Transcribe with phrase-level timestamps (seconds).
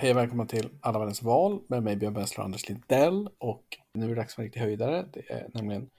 [0.00, 3.28] Hej och välkomna till Alla världens val med mig Björn Wessler och Anders Lindell.
[3.38, 3.64] Och
[3.94, 5.06] nu är det dags för en riktig höjdare.
[5.12, 5.90] Det är nämligen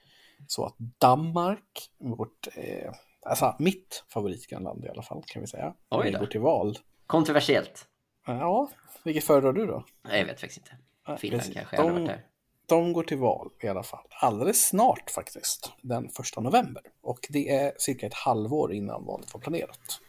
[0.46, 2.92] så att Danmark, vårt, eh,
[3.26, 6.78] alltså mitt favoritgrannland i alla fall kan vi säga, Oj eh, går till val.
[7.06, 7.86] Kontroversiellt.
[8.26, 8.70] Ja,
[9.04, 9.84] vilket föredrar du då?
[10.02, 10.76] Nej, Jag vet faktiskt inte.
[11.06, 11.54] Ja, Finland precis.
[11.54, 12.26] kanske, jag De- varit där.
[12.66, 14.06] De går till val i alla fall.
[14.10, 15.72] Alldeles snart faktiskt.
[15.82, 16.82] Den första november.
[17.02, 20.00] Och det är cirka ett halvår innan valet var planerat.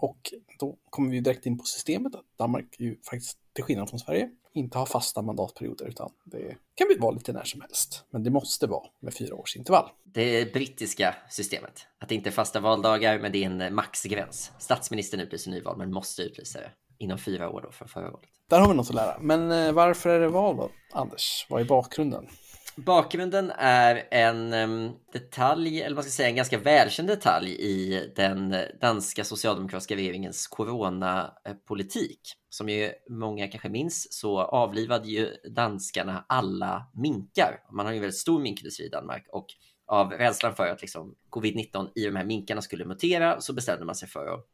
[0.00, 3.98] Och då kommer vi direkt in på systemet att Danmark ju faktiskt, till skillnad från
[3.98, 8.04] Sverige, inte har fasta mandatperioder utan det kan bli val lite när som helst.
[8.10, 9.88] Men det måste vara med fyra års intervall.
[10.04, 11.86] Det brittiska systemet.
[11.98, 14.52] Att det inte är fasta valdagar, men det är en maxgräns.
[14.58, 18.28] Statsministern utlyser nyval, men måste utlysa det inom fyra år då från förra valet.
[18.48, 19.18] Där har vi något att lära.
[19.20, 21.46] Men eh, varför är det val då, Anders?
[21.48, 22.26] Vad är bakgrunden?
[22.76, 24.50] Bakgrunden är en
[25.12, 32.20] detalj, eller man ska säga en ganska välkänd detalj i den danska socialdemokratiska regeringens coronapolitik.
[32.48, 37.60] Som ju många kanske minns så avlivade ju danskarna alla minkar.
[37.72, 39.46] Man har ju en väldigt stor minkindustri i Danmark och
[39.86, 43.94] av rädslan för att liksom covid-19 i de här minkarna skulle mutera så bestämde man
[43.94, 44.46] sig för att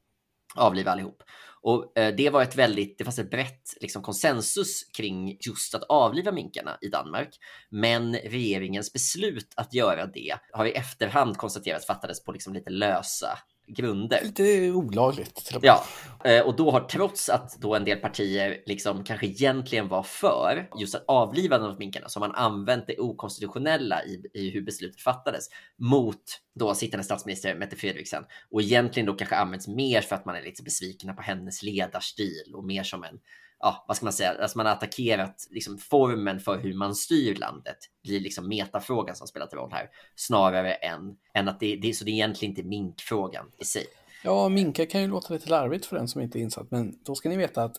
[0.56, 1.22] avliva allihop.
[1.66, 5.82] Och eh, det var ett väldigt, det fanns ett brett liksom, konsensus kring just att
[5.82, 7.28] avliva minkarna i Danmark.
[7.70, 13.38] Men regeringens beslut att göra det har i efterhand konstaterats fattades på liksom lite lösa
[13.66, 14.20] grunder.
[14.24, 15.50] Lite olagligt.
[15.62, 15.84] Ja,
[16.24, 20.68] eh, och då har trots att då en del partier liksom kanske egentligen var för
[20.78, 25.00] just att avliva de minkarna så har man använt det okonstitutionella i, i hur beslutet
[25.00, 26.22] fattades mot
[26.54, 30.42] då sittande statsminister Mette Frederiksen och egentligen då kanske används mer för att man är
[30.42, 33.18] lite besvikna på hennes ledarstil och mer som en
[33.58, 34.34] Ja, vad ska man säga?
[34.42, 39.26] Alltså man har attackerat liksom formen för hur man styr landet blir liksom metafrågan som
[39.26, 43.50] spelat roll här snarare än, än att det, det, så det är egentligen inte minkfrågan
[43.58, 43.86] i sig.
[44.24, 47.14] Ja, minkar kan ju låta lite larvigt för den som inte är insatt, men då
[47.14, 47.76] ska ni veta att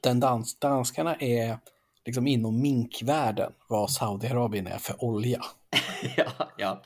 [0.00, 1.58] den dans danskarna är
[2.04, 5.42] liksom inom minkvärlden vad Saudiarabien är för olja.
[6.16, 6.82] ja, ja.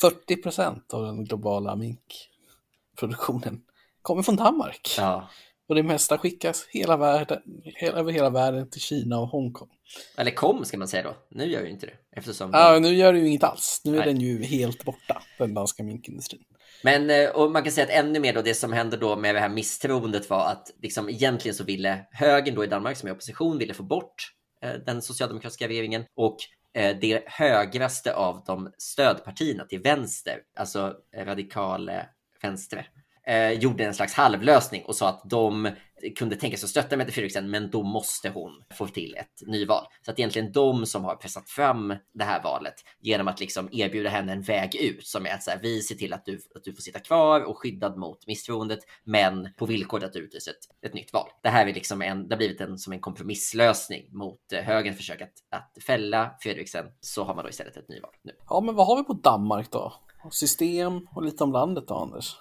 [0.00, 3.62] 40 procent av den globala minkproduktionen
[4.02, 4.94] kommer från Danmark.
[4.98, 5.28] Ja,
[5.68, 9.68] Och det mesta skickas hela världen, hela, över hela världen till Kina och Hongkong.
[10.16, 11.16] eller kom ska man säga då.
[11.30, 12.50] Nu gör ju inte det eftersom.
[12.52, 13.80] Ja, nu gör det ju inget alls.
[13.84, 14.06] Nu är Nej.
[14.06, 16.44] den ju helt borta, den danska minkindustrin.
[16.82, 19.34] Men eh, och man kan säga att ännu mer då det som hände då med
[19.34, 23.12] det här misstroendet var att liksom egentligen så ville högern då i Danmark som är
[23.12, 24.32] opposition ville få bort
[24.62, 26.36] eh, den socialdemokratiska regeringen och
[26.74, 31.94] eh, det högraste av de stödpartierna till vänster, alltså radikal eh,
[32.42, 32.88] vänster,
[33.26, 35.70] eh, gjorde en slags halvlösning och sa att de
[36.16, 39.86] kunde tänka sig att stötta Mette Frederiksen, men då måste hon få till ett nyval.
[40.02, 44.10] Så att egentligen de som har pressat fram det här valet genom att liksom erbjuda
[44.10, 46.64] henne en väg ut som är att så här, vi ser till att du, att
[46.64, 50.86] du får sitta kvar och skyddad mot misstroendet, men på villkor att du utlyser ett,
[50.86, 51.28] ett nytt val.
[51.42, 54.96] Det här är liksom en, det har blivit en som en kompromisslösning mot eh, högerns
[54.96, 58.32] försök att, att fälla Fredriksen, Så har man då istället ett nyval nu.
[58.48, 59.92] Ja, men vad har vi på Danmark då?
[60.30, 62.36] System och lite om landet då, Anders?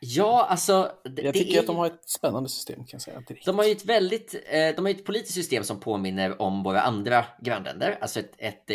[0.00, 0.92] Ja, alltså.
[1.16, 3.46] det- Jag tycker är att de har ett spännande system kan jag säga direkt.
[3.46, 6.80] De har ju ett väldigt, eh, de har ett politiskt system som påminner om våra
[6.80, 8.70] andra grannländer, alltså ett, ett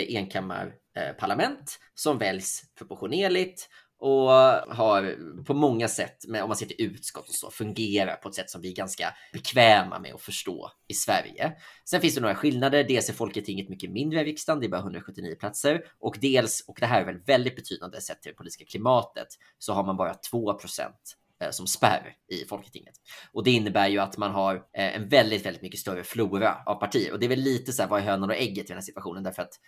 [0.95, 3.69] enkammarparlament som väljs proportionerligt
[4.05, 4.29] och
[4.75, 8.35] har på många sätt, med, om man ser till utskott och så, fungerar på ett
[8.35, 11.53] sätt som vi är ganska bekväma med att förstå i Sverige.
[11.89, 12.83] Sen finns det några skillnader.
[12.83, 15.83] Dels är Folketinget mycket mindre än riksdagen, det är bara 179 platser.
[15.99, 19.27] Och dels, och det här är väl väldigt betydande sett till det politiska klimatet,
[19.57, 22.95] så har man bara 2 procent eh, som spärr i Folketinget.
[23.31, 26.75] Och det innebär ju att man har eh, en väldigt, väldigt mycket större flora av
[26.75, 27.13] partier.
[27.13, 28.81] Och det är väl lite så här, vad är hönan och ägget i den här
[28.81, 29.23] situationen?
[29.23, 29.59] Därför att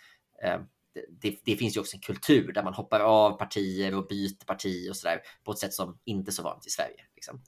[0.44, 0.60] eh,
[1.20, 4.90] det, det finns ju också en kultur där man hoppar av partier och byter parti
[4.90, 7.04] och sådär på ett sätt som inte är så vanligt i Sverige.
[7.14, 7.42] Liksom.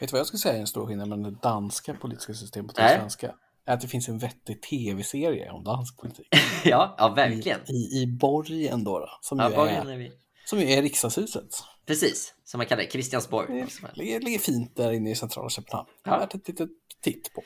[0.00, 2.70] Vet du vad jag skulle säga är en stor skillnad mellan det danska politiska systemet
[2.70, 2.98] och det Nej.
[2.98, 3.34] svenska?
[3.64, 6.28] Är att det finns en vettig tv-serie om dansk politik.
[6.64, 7.60] ja, ja, verkligen.
[7.66, 10.12] I, i Borgen då, då som, Ja, ju borgen är, är vi.
[10.44, 11.48] som ju är riksdagshuset.
[11.86, 13.66] Precis, som man kallar det, Kristiansborg.
[13.80, 15.88] Det ligger, ligger fint där inne i centrala Köpenhamn.
[16.04, 16.18] Ja.
[16.18, 17.42] Värt ett litet titt på.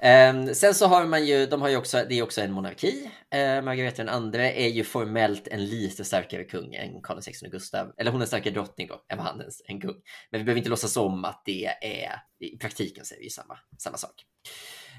[0.00, 3.10] Ehm, sen så har man ju, de har ju också, det är också en monarki.
[3.34, 7.92] Uh, Margareta den andra är ju formellt en lite starkare kung än Karl XVI Gustav.
[7.96, 9.96] Eller hon är en starkare drottning då, än vad han är en kung.
[10.30, 13.30] Men vi behöver inte låtsas om att det är, i praktiken så är det ju
[13.30, 14.24] samma, samma sak.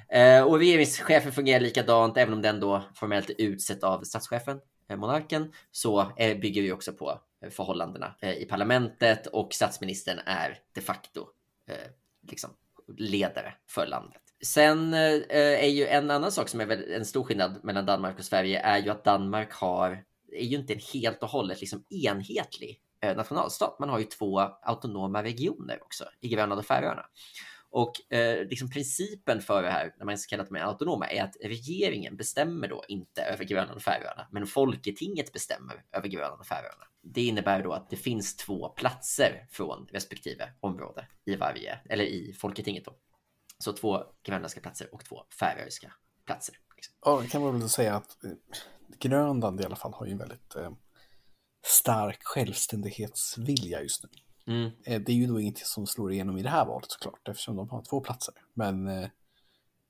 [0.10, 4.60] Eh, och regeringschefen fungerar likadant, även om den då formellt är utsett av statschefen,
[4.90, 10.20] eh, monarken, så eh, bygger vi också på eh, förhållandena eh, i parlamentet och statsministern
[10.26, 11.28] är de facto
[11.70, 11.92] eh,
[12.32, 12.50] liksom
[12.98, 14.22] ledare för landet.
[14.44, 18.20] Sen eh, är ju en annan sak som är väl en stor skillnad mellan Danmark
[18.20, 21.84] och Sverige är ju att Danmark har, är ju inte en helt och hållet liksom
[21.90, 23.80] enhetlig eh, nationalstat.
[23.80, 27.06] Man har ju två autonoma regioner också i Grönland och Färöarna.
[27.72, 32.16] Och eh, liksom principen för det här, när man kallar dem autonoma, är att regeringen
[32.16, 36.86] bestämmer då inte över Grönland och Färöarna, men Folketinget bestämmer över Grönland och Färöarna.
[37.02, 42.34] Det innebär då att det finns två platser från respektive område i varje, eller i
[42.34, 42.96] Folketinget då.
[43.64, 45.94] Så två grönländska platser och två färöiska
[46.26, 46.56] platser.
[46.76, 46.96] Liksom.
[47.06, 48.32] Ja, det kan man väl säga att eh,
[49.00, 50.72] Grönland i alla fall har ju en väldigt eh,
[51.66, 54.10] stark självständighetsvilja just nu.
[54.50, 54.72] Mm.
[54.84, 57.56] Eh, det är ju då inget som slår igenom i det här valet såklart, eftersom
[57.56, 58.34] de har två platser.
[58.54, 59.10] Men eh,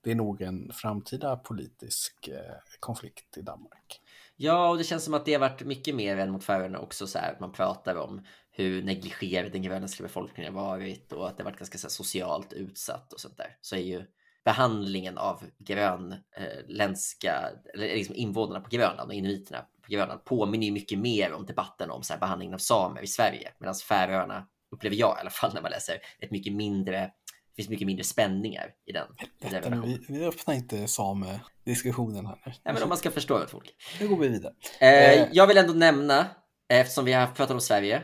[0.03, 4.01] det är nog en framtida politisk eh, konflikt i Danmark.
[4.35, 7.07] Ja, och det känns som att det har varit mycket mer än mot Färöarna också
[7.07, 7.37] så här.
[7.39, 8.25] Man pratar om
[8.59, 12.53] hur negligerad den grönländska befolkningen har varit och att det varit ganska så här, socialt
[12.53, 13.57] utsatt och sånt där.
[13.61, 14.05] Så är ju
[14.45, 20.99] behandlingen av grönländska, eller liksom invånarna på Grönland och inuiterna på Grönland påminner ju mycket
[20.99, 23.51] mer om debatten om så här, behandlingen av samer i Sverige.
[23.59, 27.11] Medan Färöarna, upplever jag i alla fall när man läser, ett mycket mindre
[27.55, 29.07] det finns mycket mindre spänningar i den.
[29.41, 32.51] Den Vänta, nu, vi, vi öppnar inte samediskussionen här nu.
[32.63, 33.75] Nej, men om man ska förstå folk.
[33.99, 34.53] Nu går vi vidare.
[34.79, 35.27] Eh, Eh.
[35.31, 36.27] jag vill ändå nämna,
[36.69, 38.03] eftersom vi har pratat om Sverige,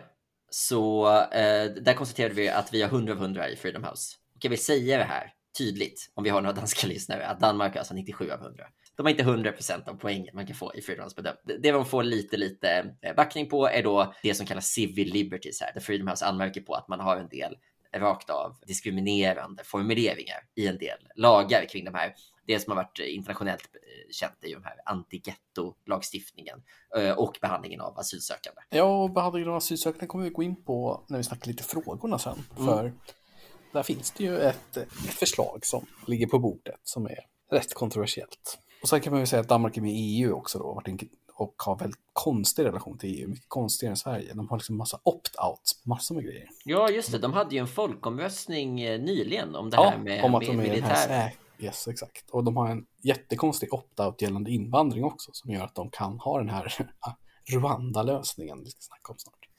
[0.49, 4.15] så eh, där konstaterade vi att vi har 100 av 100 i Freedom House.
[4.35, 7.73] Och jag vill säga det här tydligt, om vi har några danska lyssnare, att Danmark
[7.73, 8.63] har alltså 97 av 100.
[8.97, 11.41] De har inte 100 procent av poängen man kan få i Freedom House-bedömning.
[11.61, 15.61] Det- de får lite, lite eh, backning på är då det som kallas civil liberties
[15.61, 17.55] här, där Freedom House anmärker på att man har en del
[17.99, 22.15] rakt av diskriminerande formuleringar i en del lagar kring de här.
[22.47, 26.61] Det som har varit internationellt eh, känt är ju de här anti-ghetto-lagstiftningen
[26.97, 28.61] eh, och behandlingen av asylsökande.
[28.69, 32.19] Ja, och behandlingen av asylsökande kommer vi gå in på när vi snackar lite frågorna
[32.19, 32.43] sen.
[32.55, 32.93] För
[33.73, 37.19] där finns det ju ett, ett förslag som ligger på bordet som är
[37.51, 38.59] rätt kontroversiellt.
[38.81, 40.87] Och sen kan man ju säga att Danmark är med i EU också då varit
[40.87, 40.99] en-
[41.37, 44.33] och har väldigt konstig relation till EU, mycket konstigare än Sverige.
[44.33, 46.49] De har liksom massa opt-outs, massor med grejer.
[46.65, 47.17] Ja, just det.
[47.17, 50.49] De hade ju en folkomröstning eh, nyligen om det Ja, här med, om att med
[50.49, 51.33] de är den här militär.
[51.59, 52.29] Yes, exakt.
[52.29, 56.37] Och de har en jättekonstig opt-out gällande invandring också som gör att de kan ha
[56.37, 56.87] den här
[57.51, 59.49] Rwanda-lösningen vi ska snacka om snart.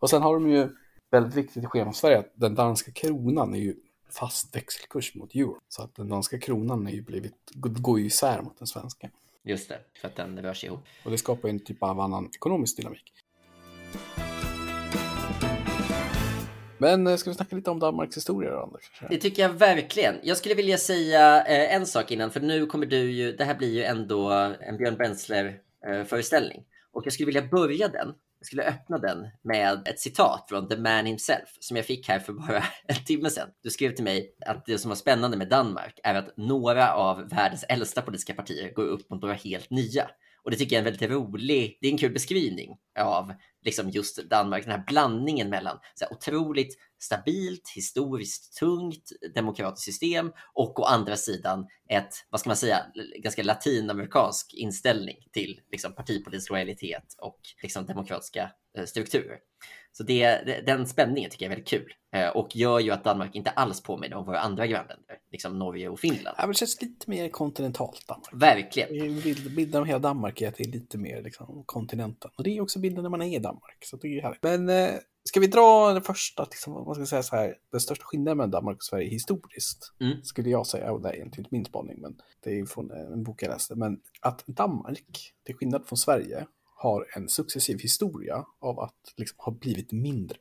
[0.00, 0.68] Och sen har de ju
[1.10, 3.76] väldigt viktigt i schemat Sverige att den danska kronan är ju
[4.10, 5.58] fast växelkurs mot euro.
[5.68, 9.10] Så att den danska kronan är ju blivit, går ju isär mot den svenska.
[9.44, 10.84] Just det, för att den rör sig ihop.
[11.04, 13.12] Och det skapar en typ av annan ekonomisk dynamik.
[16.78, 18.90] Men eh, ska vi snacka lite om Danmarks historia då, Anders?
[19.10, 20.14] Det tycker jag verkligen.
[20.22, 23.54] Jag skulle vilja säga eh, en sak innan, för nu kommer du ju, det här
[23.54, 24.30] blir ju ändå
[24.60, 26.64] en Björn Bensler eh, föreställning.
[26.92, 30.76] Och jag skulle vilja börja den, jag skulle öppna den med ett citat från The
[30.76, 33.48] Man Himself som jag fick här för bara en timme sedan.
[33.62, 37.28] Du skrev till mig att det som var spännande med Danmark är att några av
[37.28, 40.10] världens äldsta politiska partier går upp mot några helt nya.
[40.44, 43.32] Och det tycker jag är en väldigt rolig, det är en kul beskrivning av
[43.64, 50.32] liksom just Danmark, den här blandningen mellan så här otroligt stabilt, historiskt tungt demokratiskt system
[50.54, 52.86] och å andra sidan ett, vad ska man säga,
[53.18, 59.38] ganska latinamerikansk inställning till liksom, partipolitisk lojalitet och liksom, demokratiska eh, strukturer.
[59.94, 60.36] Så det,
[60.66, 63.82] den spänningen tycker jag är väldigt kul eh, och gör ju att Danmark inte alls
[63.82, 66.34] påminner om våra andra grannländer, liksom Norge och Finland.
[66.38, 68.28] Ja, men det känns lite mer kontinentalt Danmark.
[68.32, 69.20] Verkligen.
[69.20, 72.30] Bild- Bilden av hela Danmark är att det är lite mer liksom, kontinenten.
[72.36, 73.78] Och det är också bilden när man är i Danmark.
[73.84, 74.42] Så det är härligt.
[74.42, 74.90] Men eh,
[75.24, 78.50] ska vi dra det första, liksom, man ska säga så här, den största skillnaden mellan
[78.50, 80.22] Danmark och Sverige historiskt, Mm.
[80.22, 83.12] skulle jag säga, och det är egentligen inte min spaning, men det är från eh,
[83.12, 86.46] en bok jag läste, men att Danmark, till skillnad från Sverige,
[86.82, 90.38] har en successiv historia av att liksom, ha blivit mindre.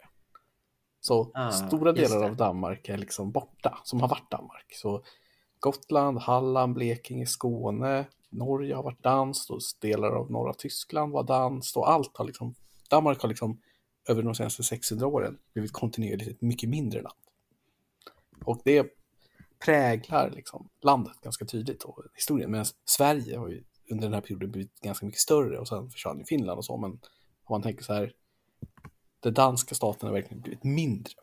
[1.00, 4.66] Så Ah, stora delar av Danmark är liksom borta, som har varit Danmark.
[4.74, 5.04] Så
[5.60, 11.78] Gotland, Halland, Blekinge, Skåne, Norge har varit danskt och delar av norra Tyskland var danskt
[11.78, 12.56] och allt har liksom,
[12.90, 13.62] Danmark har liksom
[14.10, 17.18] över de senaste 600 åren blivit kontinuerligt ett mycket mindre land.
[18.46, 18.88] Och det
[19.66, 22.52] präglar liksom landet ganska tydligt och historien.
[22.52, 26.22] Medan Sverige har ju under den här perioden blivit ganska mycket större och sen försvann
[26.22, 26.78] i Finland och så.
[26.78, 27.00] Men om
[27.50, 28.12] man tänker så här,
[29.20, 31.14] den danska staten har verkligen blivit mindre.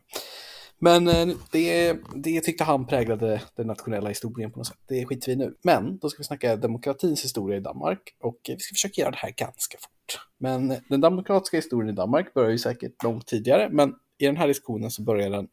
[0.79, 4.77] Men eh, det, det tyckte han präglade den nationella historien på något sätt.
[4.87, 5.55] Det skiter vi i nu.
[5.61, 9.17] Men då ska vi snacka demokratins historia i Danmark och vi ska försöka göra det
[9.17, 10.27] här ganska fort.
[10.37, 14.37] Men eh, den demokratiska historien i Danmark börjar ju säkert långt tidigare, men i den
[14.37, 15.47] här diskussionen så börjar den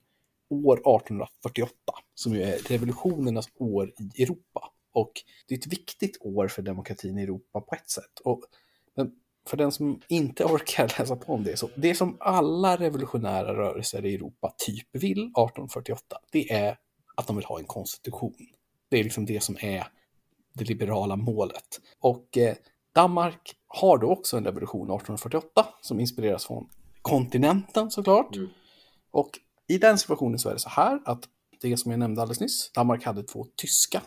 [0.51, 1.73] år 1848,
[2.15, 4.73] som ju är revolutionernas år i Europa.
[4.97, 5.13] Och
[5.49, 8.21] det är ett viktigt år för demokratin i Europa på ett sätt.
[8.25, 8.41] Och
[9.49, 14.07] för den som inte orkar läsa på om det, så det som alla revolutionära rörelser
[14.07, 16.79] i Europa typ vill 1848, det är
[17.17, 18.35] att de vill ha en konstitution.
[18.89, 19.89] Det är liksom det som är
[20.53, 21.81] det liberala målet.
[22.01, 22.57] Och eh,
[22.95, 26.69] Danmark har då också en revolution 1848 som inspireras från
[27.03, 28.37] kontinenten såklart.
[28.37, 28.49] Mm.
[29.11, 29.31] Och
[29.69, 31.29] i den situationen så är det så här att
[31.61, 32.71] det som jag nämnde alldeles nyss.
[32.75, 34.03] Danmark hade två tyska,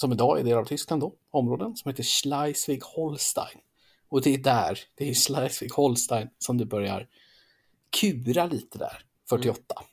[0.00, 3.58] som idag är del av Tyskland då, områden som heter Schleswig-Holstein.
[4.08, 7.08] Och det är där, det är Schleswig-Holstein som det börjar
[8.00, 9.62] kura lite där, 48.
[9.76, 9.86] Mm.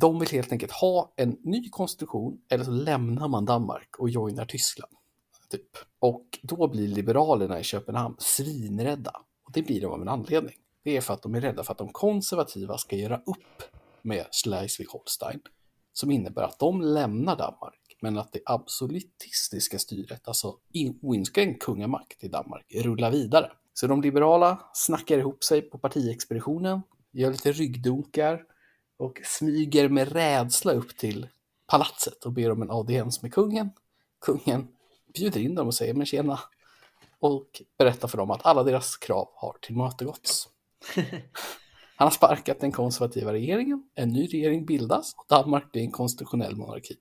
[0.00, 4.44] De vill helt enkelt ha en ny konstitution eller så lämnar man Danmark och joinar
[4.44, 4.92] Tyskland.
[5.50, 5.76] Typ.
[5.98, 9.12] Och då blir liberalerna i Köpenhamn svinrädda.
[9.44, 10.56] Och det blir de av en anledning.
[10.84, 13.62] Det är för att de är rädda för att de konservativa ska göra upp
[14.02, 15.40] med Schleswig-Holstein.
[15.92, 20.56] Som innebär att de lämnar Danmark men att det absolutistiska styret, alltså
[21.02, 23.52] oinskränkt kungamakt i Danmark, rullar vidare.
[23.74, 26.82] Så de liberala snackar ihop sig på partiexpeditionen,
[27.12, 28.42] gör lite ryggdunkar
[28.96, 31.28] och smyger med rädsla upp till
[31.66, 33.70] palatset och ber om en audiens med kungen.
[34.20, 34.68] Kungen
[35.14, 36.40] bjuder in dem och säger men tjena
[37.18, 40.48] och berättar för dem att alla deras krav har tillmötesgåtts.
[42.02, 46.56] Han har sparkat den konservativa regeringen, en ny regering bildas och Danmark blir en konstitutionell
[46.56, 46.94] monarki.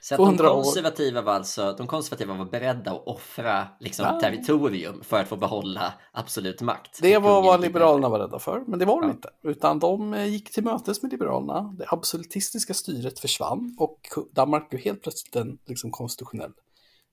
[0.00, 1.24] Så de konservativa, år...
[1.24, 4.20] var alltså, de konservativa var beredda att offra liksom, ja.
[4.20, 6.98] territorium för att få behålla absolut makt?
[7.02, 9.14] Det var vad Liberalerna var rädda för, men det var de ja.
[9.14, 9.28] inte.
[9.42, 14.00] Utan de eh, gick till mötes med Liberalerna, det absolutistiska styret försvann och
[14.32, 16.52] Danmark blev helt plötsligt en liksom, konstitutionell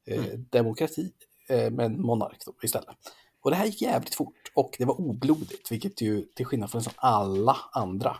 [0.07, 0.45] eh, mm.
[0.49, 1.11] demokrati
[1.49, 2.95] eh, med en monark då, istället.
[3.41, 6.81] Och det här gick jävligt fort och det var oblodigt, vilket ju till skillnad från
[6.95, 8.17] alla andra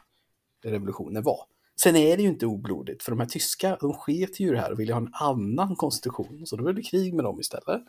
[0.64, 1.46] revolutioner var.
[1.82, 4.72] Sen är det ju inte oblodigt, för de här tyska, de sket ju det här
[4.72, 7.82] och ville ha en annan konstitution, så då blev det krig med dem istället.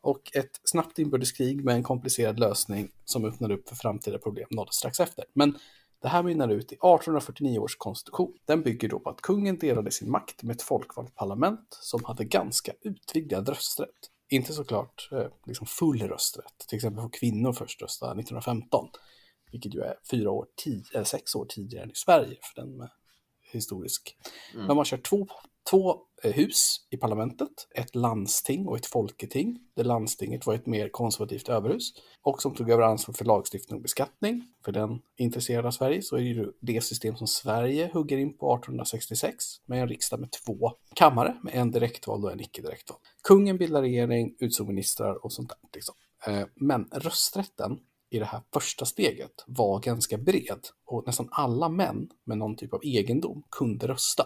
[0.00, 4.74] Och ett snabbt inbördeskrig med en komplicerad lösning som öppnade upp för framtida problem nåddes
[4.74, 5.24] strax efter.
[5.32, 5.58] Men
[6.02, 8.32] det här mynnar ut i 1849 års konstitution.
[8.44, 12.24] Den bygger då på att kungen delade sin makt med ett folkvalt parlament som hade
[12.24, 16.58] ganska utvidgad rösträtt inte såklart eh, liksom full rösträtt.
[16.68, 18.88] Till exempel får kvinnor först rösta 1915,
[19.52, 22.90] vilket ju är fyra år tid, sex år tidigare än i Sverige för den med
[23.52, 24.16] historisk.
[24.54, 24.66] Mm.
[24.66, 25.26] Men man kör två
[25.70, 29.58] två eh, hus i parlamentet, ett landsting och ett folketing.
[29.76, 33.82] Det landstinget var ett mer konservativt överhus och som tog över ansvar för lagstiftning och
[33.82, 34.42] beskattning.
[34.64, 38.38] För den intresserade av Sverige så är det ju det system som Sverige hugger in
[38.38, 43.00] på 1866 med en riksdag med två kammare med en direktvald och en icke direktvald.
[43.22, 45.58] Kungen bildar regering, utsåg ministrar och sånt där.
[45.74, 45.94] Liksom.
[46.26, 47.78] Eh, men rösträtten
[48.10, 52.74] i det här första steget var ganska bred och nästan alla män med någon typ
[52.74, 54.24] av egendom kunde rösta.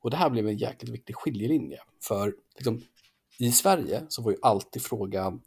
[0.00, 1.80] Och det här blev en jäkligt viktig skiljelinje.
[2.02, 2.82] För liksom,
[3.38, 5.40] i Sverige så var ju alltid frågan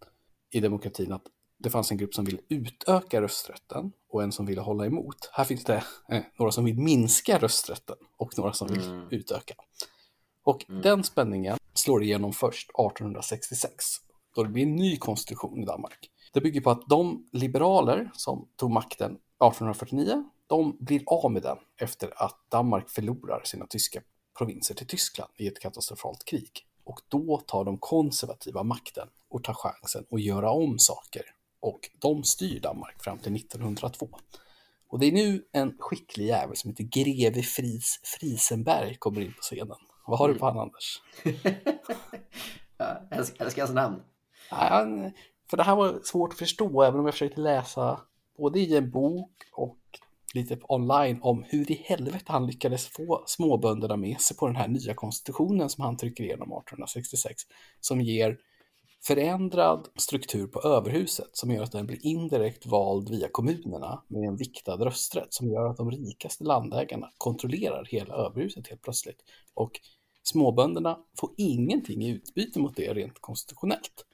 [0.51, 1.24] i demokratin att
[1.57, 5.29] det fanns en grupp som ville utöka rösträtten och en som ville hålla emot.
[5.33, 9.07] Här finns det eh, några som vill minska rösträtten och några som vill mm.
[9.12, 9.53] utöka.
[10.43, 10.81] Och mm.
[10.81, 13.86] den spänningen slår igenom först 1866
[14.36, 16.10] då det blir en ny konstitution i Danmark.
[16.33, 21.57] Det bygger på att de liberaler som tog makten 1849, de blir av med den
[21.81, 24.01] efter att Danmark förlorar sina tyska
[24.37, 26.65] provinser till Tyskland i ett katastrofalt krig.
[26.83, 31.23] Och då tar de konservativa makten och tar chansen att göra om saker.
[31.59, 34.09] Och de styr Danmark fram till 1902.
[34.87, 39.41] Och det är nu en skicklig jävel som heter greve Fris Frisenberg kommer in på
[39.41, 39.77] scenen.
[40.07, 41.01] Vad har du på han Anders?
[42.77, 42.97] jag
[43.39, 44.01] älskar hans namn.
[44.49, 44.87] Ja,
[45.49, 48.01] för det här var svårt att förstå även om jag försökte läsa
[48.37, 49.77] både i en bok och
[50.33, 54.67] lite online om hur i helvete han lyckades få småbönderna med sig på den här
[54.67, 57.41] nya konstitutionen som han trycker igenom 1866,
[57.79, 58.37] som ger
[59.07, 64.35] förändrad struktur på överhuset som gör att den blir indirekt vald via kommunerna med en
[64.35, 69.19] viktad rösträtt som gör att de rikaste landägarna kontrollerar hela överhuset helt plötsligt.
[69.53, 69.71] Och
[70.23, 74.05] småbönderna får ingenting i utbyte mot det rent konstitutionellt.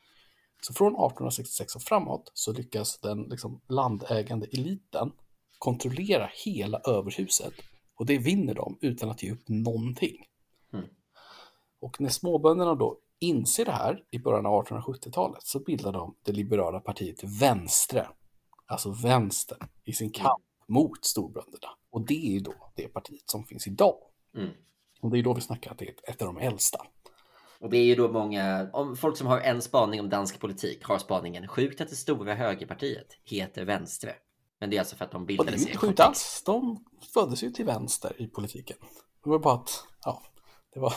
[0.61, 5.11] Så från 1866 och framåt så lyckas den liksom landägande eliten
[5.60, 7.54] kontrollera hela överhuset.
[7.96, 10.25] Och det vinner de utan att ge upp någonting.
[10.74, 10.86] Mm.
[11.82, 16.32] Och när småbönderna då inser det här i början av 1870-talet så bildar de det
[16.32, 18.08] liberala partiet Vänstre.
[18.66, 20.82] Alltså vänster i sin kamp mm.
[20.82, 21.68] mot storbönderna.
[21.89, 23.98] Och det är ju då det partiet som finns idag.
[24.36, 24.50] Mm.
[25.01, 26.86] Och det är då vi snackar att det är ett av de äldsta.
[27.60, 30.84] Och det är ju då många, om folk som har en spaning om dansk politik
[30.84, 34.16] har spaningen sjukt att det stora högerpartiet heter Vänstre.
[34.60, 35.60] Men det är alltså för att de bildade sig.
[35.60, 36.44] Det är inte sjukt alls.
[36.46, 38.78] De föddes ju till vänster i politiken.
[39.24, 40.22] Det var bara att ja,
[40.74, 40.94] det var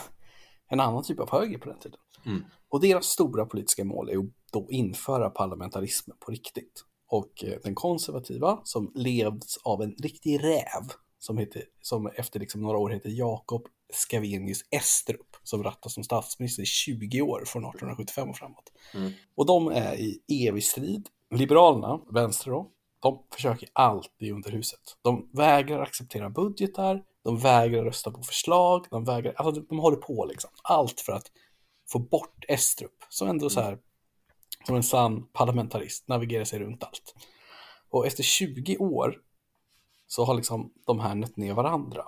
[0.69, 1.99] en annan typ av höger på den tiden.
[2.26, 2.45] Mm.
[2.69, 6.85] Och deras stora politiska mål är att då införa parlamentarismen på riktigt.
[7.07, 12.62] Och eh, den konservativa som leds av en riktig räv som, heter, som efter liksom
[12.62, 18.31] några år heter Jakob Scavenius Estrup som rattas som statsminister i 20 år från 1875
[18.31, 18.73] och framåt.
[18.95, 19.12] Mm.
[19.35, 21.09] Och de är i evig strid.
[21.31, 22.71] Liberalerna, vänster då,
[23.02, 24.80] de försöker alltid under huset.
[25.02, 30.25] De vägrar acceptera budgetar, de vägrar rösta på förslag, de vägrar, alltså de håller på
[30.25, 30.50] liksom.
[30.62, 31.26] Allt för att
[31.92, 33.78] få bort Estrup, som ändå så här,
[34.66, 37.14] som en sann parlamentarist, navigerar sig runt allt.
[37.90, 39.18] Och efter 20 år
[40.06, 42.04] så har liksom de här nött ner varandra.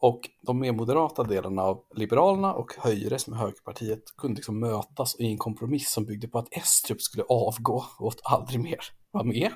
[0.00, 5.20] Och de mer moderata delarna av Liberalerna och Höjre, som är högerpartiet, kunde liksom mötas
[5.20, 8.80] i en kompromiss som byggde på att Estrup skulle avgå och aldrig mer
[9.10, 9.52] vara med.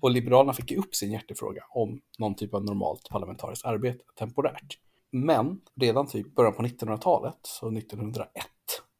[0.00, 4.78] Och Liberalerna fick ju upp sin hjärtefråga om någon typ av normalt parlamentariskt arbete temporärt.
[5.12, 8.46] Men redan typ början på 1900-talet, så 1901,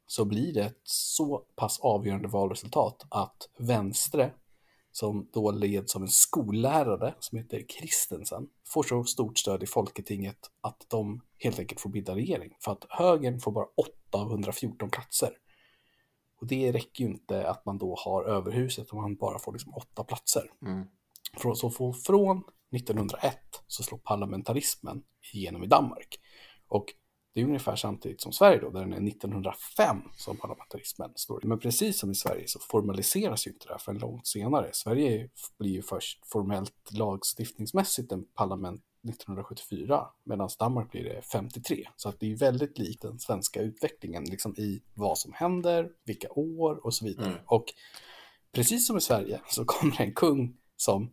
[0.06, 4.30] så blir det ett så pass avgörande valresultat att Vänstre
[4.92, 10.38] som då leds av en skollärare som heter Kristensen, får så stort stöd i Folketinget
[10.60, 12.56] att de helt enkelt får bilda regering.
[12.60, 15.30] För att högern får bara 8 av 114 platser.
[16.40, 19.74] Och det räcker ju inte att man då har överhuset om man bara får liksom
[19.74, 20.50] 8 platser.
[20.62, 20.86] Mm.
[21.54, 22.42] Så från
[22.76, 26.20] 1901 så slår parlamentarismen igenom i Danmark.
[26.68, 26.94] Och
[27.34, 31.40] det är ungefär samtidigt som Sverige då, där den är 1905 som parlamentarismen står.
[31.44, 34.70] Men precis som i Sverige så formaliseras ju inte det här förrän långt senare.
[34.72, 41.88] Sverige blir ju först formellt lagstiftningsmässigt en parlament 1974 medan Danmark blir det 53.
[41.96, 46.28] Så att det är väldigt likt den svenska utvecklingen liksom i vad som händer, vilka
[46.30, 47.26] år och så vidare.
[47.26, 47.40] Mm.
[47.46, 47.64] Och
[48.52, 51.10] precis som i Sverige så kommer en kung som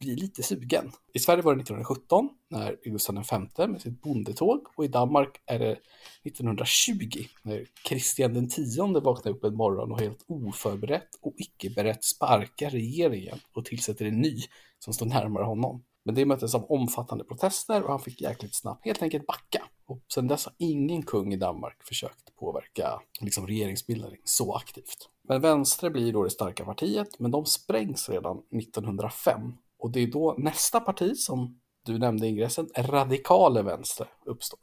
[0.00, 0.92] blir lite sugen.
[1.12, 3.24] I Sverige var det 1917 när Gustav
[3.56, 5.76] V med sitt bondetåg och i Danmark är det
[6.24, 12.70] 1920 när Kristian X vaknar upp en morgon och helt oförberett och icke berett sparkar
[12.70, 14.36] regeringen och tillsätter en ny
[14.78, 15.84] som står närmare honom.
[16.08, 19.62] Men det möttes av omfattande protester och han fick jäkligt snabbt helt enkelt backa.
[19.86, 25.08] Och sedan dess har ingen kung i Danmark försökt påverka liksom, regeringsbildning så aktivt.
[25.22, 30.06] Men Vänstre blir då det starka partiet, men de sprängs redan 1905 och det är
[30.06, 34.60] då nästa parti som du nämnde i ingressen, radikale vänster, uppstår.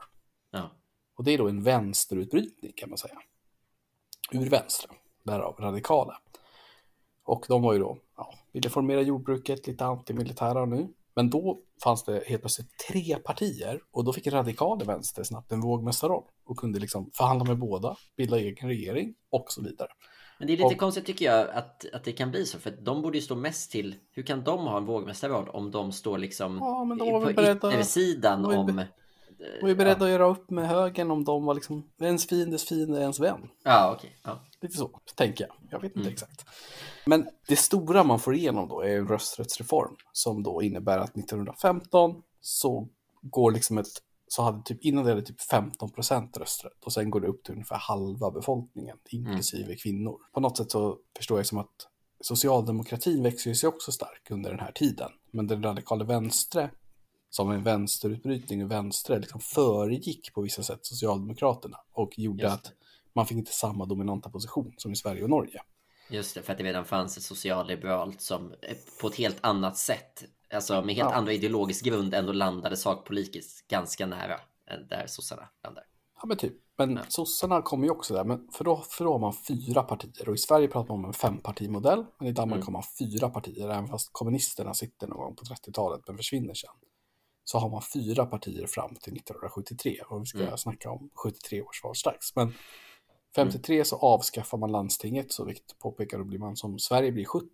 [0.52, 0.72] Ja.
[1.16, 3.22] Och det är då en vänsterutbrytning kan man säga.
[4.32, 4.90] Ur vänster,
[5.24, 6.22] därav radikala.
[7.24, 10.88] Och de var ju då, ja, ville formera jordbruket, lite antimilitära nu.
[11.16, 15.62] Men då fanns det helt plötsligt tre partier och då fick radikala vänster snabbt en
[15.62, 19.90] vågmästarroll och kunde liksom förhandla med båda, bilda egen regering och så vidare.
[20.40, 22.60] Men det är lite och, konstigt tycker jag att, att det kan bli så.
[22.60, 23.96] För de borde ju stå mest till.
[24.12, 28.46] Hur kan de ha en vågmästarroll om de står liksom ja, men var på yttersidan
[28.46, 28.82] om...
[29.62, 30.06] Var ju beredda ja.
[30.06, 33.50] att göra upp med högern om de var liksom ens fiendes fiende, ens vän.
[33.64, 34.18] Ja, okej.
[34.22, 34.34] Okay.
[34.34, 34.46] Ja.
[34.62, 35.56] Lite så, tänker jag.
[35.72, 36.14] Jag vet inte mm.
[36.14, 36.46] exakt.
[37.06, 42.22] Men det stora man får igenom då är en rösträttsreform som då innebär att 1915
[42.42, 42.88] så
[43.22, 43.88] går liksom ett
[44.28, 47.44] så hade typ innan det hade typ 15 procent rösträtt och sen går det upp
[47.44, 49.78] till ungefär halva befolkningen, inklusive mm.
[49.78, 50.20] kvinnor.
[50.34, 51.88] På något sätt så förstår jag som att
[52.22, 55.12] socialdemokratin växer sig också stark under den här tiden.
[55.32, 56.70] Men den radikala vänstre,
[57.36, 62.72] som en vänsterutbrytning och vänstre, liksom föregick på vissa sätt Socialdemokraterna och gjorde att
[63.14, 65.62] man fick inte samma dominanta position som i Sverige och Norge.
[66.10, 68.54] Just det, för att det redan fanns ett socialliberalt som
[69.02, 71.16] på ett helt annat sätt alltså med helt ja.
[71.16, 74.40] andra ideologisk grund ändå landade sakpolitiskt ganska nära
[74.90, 75.84] där sossarna landar.
[76.22, 76.54] Ja men typ.
[76.78, 77.02] Men ja.
[77.08, 80.36] sossarna kommer ju också där, men för då, för då har man fyra partier och
[80.36, 82.66] i Sverige pratar man om en fempartimodell, men i Danmark mm.
[82.66, 86.70] har man fyra partier, även fast kommunisterna sitter någon gång på 30-talet men försvinner sen.
[87.46, 90.58] Så har man fyra partier fram till 1973 och vi ska mm.
[90.58, 92.36] snacka om 73 års val strax.
[92.36, 92.54] Men
[93.36, 93.86] 53 mm.
[93.86, 97.48] så avskaffar man landstinget, så vilket påpekar då blir man som Sverige blir 70,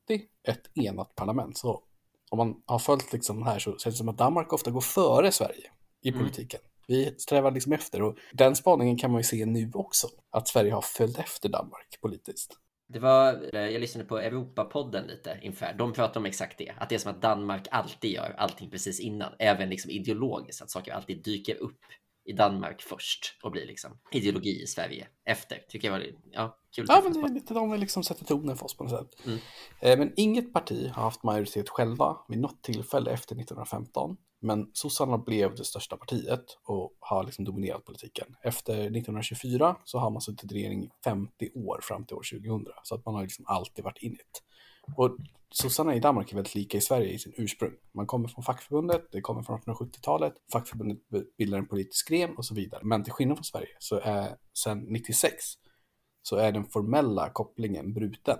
[0.43, 1.57] ett enat parlament.
[1.57, 1.83] Så
[2.29, 5.31] om man har följt liksom här så känns det som att Danmark ofta går före
[5.31, 6.19] Sverige i mm.
[6.19, 6.59] politiken.
[6.87, 10.07] Vi strävar liksom efter och den spaningen kan man ju se nu också.
[10.29, 12.57] Att Sverige har följt efter Danmark politiskt.
[12.93, 15.73] Det var, eh, jag lyssnade på Europapodden lite inför.
[15.77, 16.71] De pratar om exakt det.
[16.77, 19.33] Att det är som att Danmark alltid gör allting precis innan.
[19.39, 20.61] Även liksom ideologiskt.
[20.61, 21.79] Att saker alltid dyker upp
[22.25, 25.57] i Danmark först och blir liksom ideologi i Sverige efter.
[25.69, 26.85] Tycker jag var ja, kul.
[26.89, 29.25] Ja, men det är lite de liksom sätter tonen för oss på något sätt.
[29.25, 29.39] Mm.
[29.79, 34.17] Eh, men inget parti har haft majoritet själva vid något tillfälle efter 1915.
[34.41, 38.35] Men sossarna blev det största partiet och har liksom dominerat politiken.
[38.43, 42.65] Efter 1924 så har man suttit i regering i 50 år fram till år 2000.
[42.83, 44.43] Så att man har liksom alltid varit in it.
[44.95, 45.17] Och
[45.49, 47.73] sossarna i Danmark är väldigt lika i Sverige i sin ursprung.
[47.91, 50.99] Man kommer från fackförbundet, det kommer från 1870-talet, fackförbundet
[51.37, 52.81] bildar en politisk gren och så vidare.
[52.83, 55.35] Men till skillnad från Sverige så är sedan 96
[56.21, 58.37] så är den formella kopplingen bruten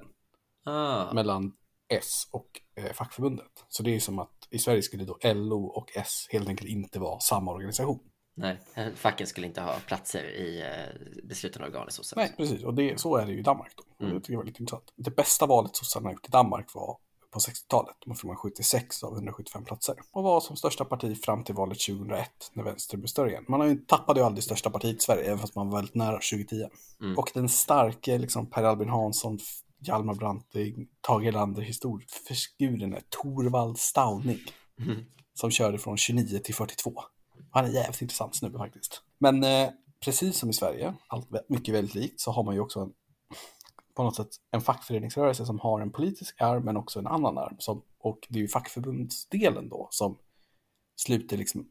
[0.65, 1.13] ah.
[1.13, 1.53] mellan
[1.87, 3.65] S och eh, fackförbundet.
[3.67, 6.99] Så det är som att i Sverige skulle då LO och S helt enkelt inte
[6.99, 7.99] vara samma organisation.
[8.33, 8.59] Nej,
[8.95, 12.21] facken skulle inte ha platser i eh, beslutande organ i sossarna.
[12.21, 12.63] Nej, precis.
[12.63, 14.05] Och det, så är det ju i Danmark då.
[14.05, 14.15] Mm.
[14.15, 14.93] Det tycker jag var lite intressant.
[14.95, 16.97] Det bästa valet sossarna gjort i Danmark var
[17.31, 17.95] på 60-talet.
[18.05, 19.95] De fick man 76 av 175 platser.
[20.11, 23.45] Och var som största parti fram till valet 2001 när vänster blev större igen.
[23.47, 25.95] Man har ju, tappade ju aldrig största partiet i Sverige, även fast man var väldigt
[25.95, 26.67] nära 2010.
[27.01, 27.17] Mm.
[27.17, 29.39] Och den starke liksom, Per Albin Hansson,
[29.79, 34.39] Hjalmar Branting, Tage Erlander historiefiguren är Torvald Stauning.
[34.79, 35.05] Mm.
[35.33, 36.93] Som körde från 29 till 42.
[37.51, 39.01] Han är jävligt intressant snubbe faktiskt.
[39.17, 42.79] Men eh, precis som i Sverige, allt mycket väldigt likt, så har man ju också
[42.79, 42.93] en,
[43.95, 47.55] på något sätt en fackföreningsrörelse som har en politisk arm men också en annan arm.
[47.59, 50.17] Som, och det är ju fackförbundsdelen då som
[50.95, 51.67] sluter liksom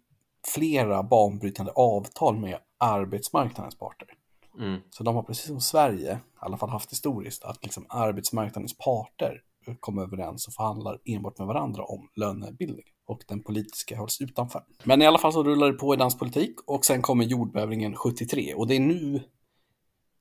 [0.55, 4.09] flera banbrytande avtal med arbetsmarknadens parter.
[4.59, 4.81] Mm.
[4.91, 9.43] Så de har precis som Sverige, i alla fall haft historiskt, att liksom arbetsmarknadens parter
[9.81, 12.85] kommer överens och förhandlar enbart med varandra om lönebildning.
[13.07, 14.65] Och den politiska hålls utanför.
[14.85, 18.55] Men i alla fall så rullar det på i danspolitik och sen kommer jordbävningen 73
[18.55, 19.23] och det är nu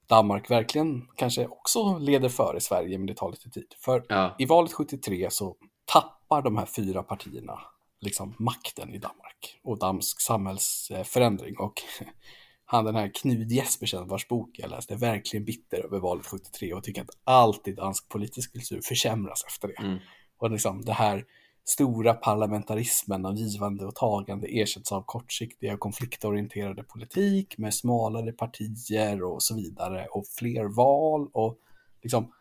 [0.07, 3.73] Danmark verkligen kanske också leder före Sverige, men det tar lite tid.
[3.77, 4.35] För Ja.
[4.39, 7.59] i valet 73 så tappar de här fyra partierna
[8.01, 11.57] liksom makten i Danmark och dansk samhällsförändring.
[11.57, 11.73] Och
[12.71, 16.73] han den här Knud Jespersen vars bok jag läste är verkligen bitter över valet 73
[16.73, 19.83] och tycker att allt i dansk politisk kultur försämras efter det.
[19.83, 19.99] Mm.
[20.37, 21.25] Och liksom det här
[21.65, 29.43] stora parlamentarismen av givande och tagande ersätts av kortsiktiga konfliktorienterade politik med smalare partier och
[29.43, 31.57] så vidare och fler val och
[32.03, 32.31] liksom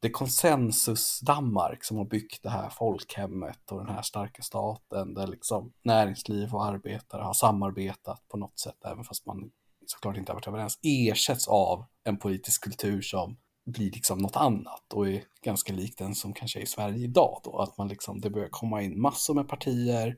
[0.00, 5.14] det är konsensus Danmark som har byggt det här folkhemmet och den här starka staten
[5.14, 9.50] där liksom näringsliv och arbetare har samarbetat på något sätt även fast man
[9.86, 13.36] såklart inte har varit överens ersätts av en politisk kultur som
[13.66, 17.40] blir liksom något annat och är ganska lik den som kanske är i Sverige idag
[17.44, 17.58] då.
[17.58, 20.16] Att man liksom det börjar komma in massor med partier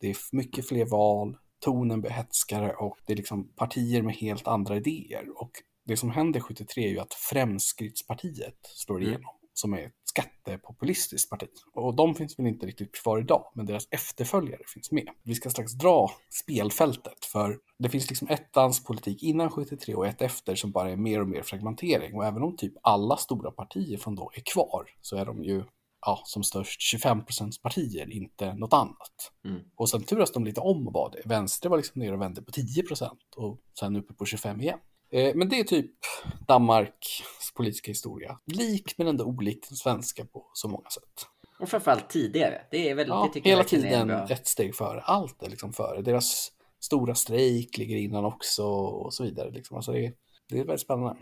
[0.00, 4.48] det är mycket fler val tonen blir hetskare och det är liksom partier med helt
[4.48, 5.50] andra idéer och
[5.84, 9.08] det som händer 73 är ju att Fremskrittspartiet slår Mm.
[9.08, 11.48] igenom, som är ett skattepopulistiskt parti.
[11.74, 15.08] Och de finns väl inte riktigt kvar idag, men deras efterföljare finns med.
[15.22, 20.22] Vi ska strax dra spelfältet, för det finns liksom ett danspolitik innan 73 och ett
[20.22, 22.14] efter som bara är mer och mer fragmentering.
[22.14, 25.64] Och även om typ alla stora partier från då är kvar, så är de ju
[26.06, 29.32] ja, som störst 25% partier, inte något annat.
[29.44, 29.60] Mm.
[29.76, 31.22] Och sen turas de lite om vad det.
[31.24, 34.78] Vänster var liksom nere och vände på 10% och sen uppe på 25 igen.
[35.14, 35.90] Eh, Men det är typ
[36.48, 37.22] Danmarks
[37.54, 38.38] politiska historia.
[38.46, 41.26] Lik men ändå olik den svenska på så många sätt.
[41.60, 42.60] Och framförallt tidigare.
[42.70, 45.00] Det är väl, Ja, det hela tiden ett steg före.
[45.00, 46.02] Allt är liksom före.
[46.02, 49.50] Deras stora strejk ligger innan också och så vidare.
[49.50, 49.76] Liksom.
[49.76, 50.12] Alltså det, är,
[50.48, 51.16] det är väldigt spännande.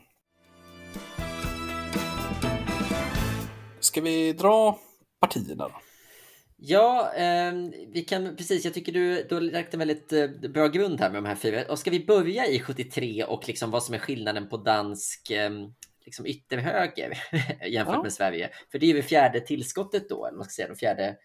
[3.81, 4.78] Ska vi dra
[5.20, 5.74] partierna då?
[6.64, 8.64] Ja, ehm, vi kan precis.
[8.64, 11.35] Jag tycker du, du har lagt en väldigt eh, bra grund här med de här
[11.35, 11.64] fyra.
[11.68, 15.75] Och ska vi börja i 73 och liksom vad som är skillnaden på dansk ehm,
[16.05, 17.12] liksom ytterhöger
[17.66, 18.03] jämfört Ja.
[18.03, 18.51] med Sverige?
[18.70, 21.16] För det är ju det fjärde tillskottet då, eller vad ska säga, det fjärde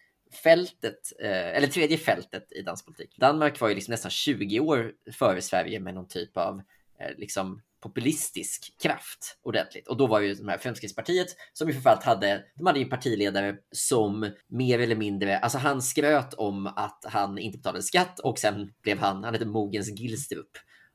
[0.42, 3.16] fältet, eh, eller tredje fältet i dansk politik.
[3.16, 6.62] Danmark var ju liksom nästan 20 år före Sverige med någon typ av
[7.00, 9.88] eh, liksom populistisk kraft ordentligt.
[9.88, 12.90] Och då var ju de här Fremskrittspartiet som ju framförallt hade, de hade ju en
[12.90, 18.38] partiledare som mer eller mindre, alltså han skröt om att han inte betalade skatt och
[18.38, 20.50] sen blev han, han hette Mogens Gilstrup.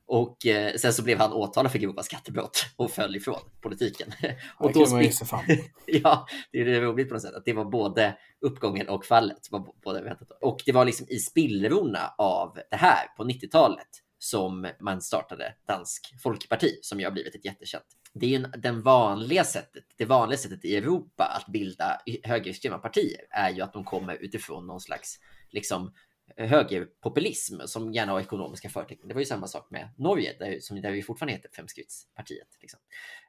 [0.06, 4.12] Och eh, sen så blev han åtalad för grova skattebrott och föll ifrån politiken.
[4.58, 5.04] Och då man.
[5.86, 9.38] Ja, det är det roligt på något sätt att det var både uppgången och fallet.
[9.50, 10.28] Var både väntat.
[10.40, 13.88] Och det var liksom i spillrorna av det här på 90-talet
[14.24, 17.84] som man startade Dansk Folkparti som ju har blivit ett jättekänt.
[18.12, 22.78] Det är ju en- den vanliga sättet, det vanliga sättet i Europa att bilda högerextrema
[22.78, 25.18] partier är ju att de kommer utifrån någon slags
[25.50, 25.92] liksom
[26.36, 29.08] högerpopulism som gärna har ekonomiska förtecken.
[29.08, 32.48] Det var ju samma sak med Norge där, som, där vi fortfarande heter Fremskrittspartiet.
[32.60, 32.80] Liksom.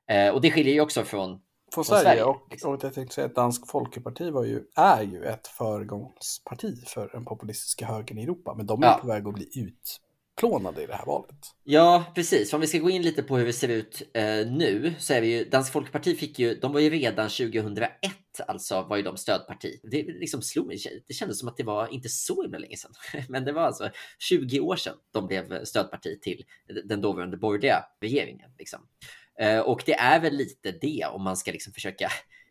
[0.08, 1.41] Eh, och det skiljer ju också från
[1.73, 2.73] Från Sverige, Sverige, och, liksom.
[2.73, 7.25] och jag tänkte säga att Dansk Folkeparti var ju, är ju ett föregångsparti för den
[7.25, 8.53] populistiska högern i Europa.
[8.58, 8.97] Men de är Ja.
[9.01, 9.49] på väg att bli
[10.36, 11.36] utplånade i det här valet.
[11.63, 12.54] Ja, precis.
[12.54, 15.21] Om vi ska gå in lite på hur det ser ut eh, nu så är
[15.21, 17.89] vi ju, Dansk Folkeparti fick ju, de var ju redan 2001,
[18.48, 19.80] alltså var ju de stödparti.
[19.84, 22.91] Det liksom slog mig, det kändes som att det var inte så himla länge sedan,
[23.30, 26.43] men det var alltså 20 år sedan de blev stödparti till
[26.86, 28.52] den dåvarande borgerliga regeringen.
[28.58, 28.80] Liksom.
[29.39, 32.10] Eh, och det är väl lite det om man ska liksom försöka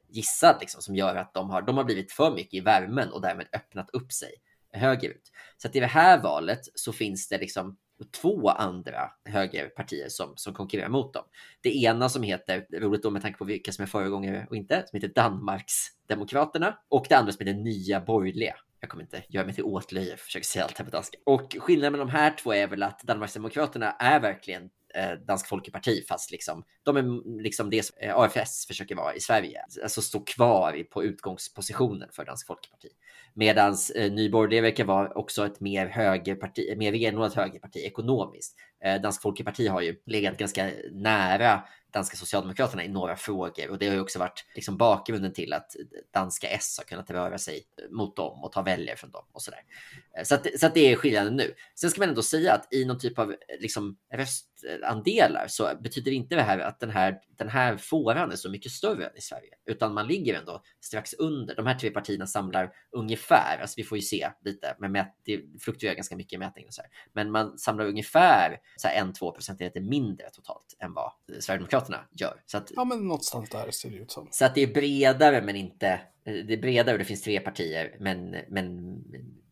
[0.09, 3.21] gissa liksom, som gör att de har, de har blivit för mycket i värmen och
[3.21, 4.31] därmed öppnat upp sig
[4.75, 5.33] högerut.
[5.57, 7.77] Så att i det här valet så finns det liksom
[8.21, 11.25] två andra högerpartier som, som konkurrerar mot dem.
[11.61, 14.85] Det ena som heter, roligt då med tanke på vilka som är föregångare och inte,
[14.87, 18.57] som heter Danmarksdemokraterna och det andra som heter Nya Borgerliga.
[18.81, 21.19] Jag kommer inte göra mig till åtlöje, försöker säga allt här på danska.
[21.25, 26.05] Och skillnaden med de här två är väl att Danmarksdemokraterna är verkligen Eh, dansk Folkeparti
[26.09, 29.65] fast liksom de är liksom det som eh, AFS försöker vara i Sverige.
[29.83, 32.89] Alltså stå kvar på utgångspositionen för Dansk Folkeparti.
[33.35, 38.57] Medan eh, Ny verkar vara också ett mer högerparti, mer renodlat högerparti ekonomiskt.
[38.85, 41.63] Eh, Dansk Folkeparti har ju legat ganska nära
[41.95, 45.77] danska socialdemokraterna i några frågor och det har ju också varit liksom bakgrunden till att
[46.15, 49.51] danska S har kunnat röra sig mot dem och ta väljare från dem och så
[49.51, 49.61] där.
[50.19, 51.55] Eh, så, att, så att det är skillnaden nu.
[51.75, 56.13] Sen ska man ändå säga att i någon typ av liksom röst röstandelar så betyder
[56.13, 59.21] inte det här att den här, den här fåran är så mycket större än i
[59.21, 61.55] Sverige, utan man ligger ändå strax under.
[61.55, 65.41] De här tre partierna samlar ungefär, alltså vi får ju se lite, men mät, det
[65.61, 66.91] fluktuerar ganska mycket i mätningen och så här.
[67.13, 72.43] Men man samlar ungefär så här, en, två procentenheter mindre totalt än vad Sverigedemokraterna gör.
[72.47, 74.29] Så att, ja, men någonstans där ser det ut som.
[74.31, 76.01] Så att det är bredare, men inte.
[76.25, 78.97] Det är bredare och det finns tre partier, men, men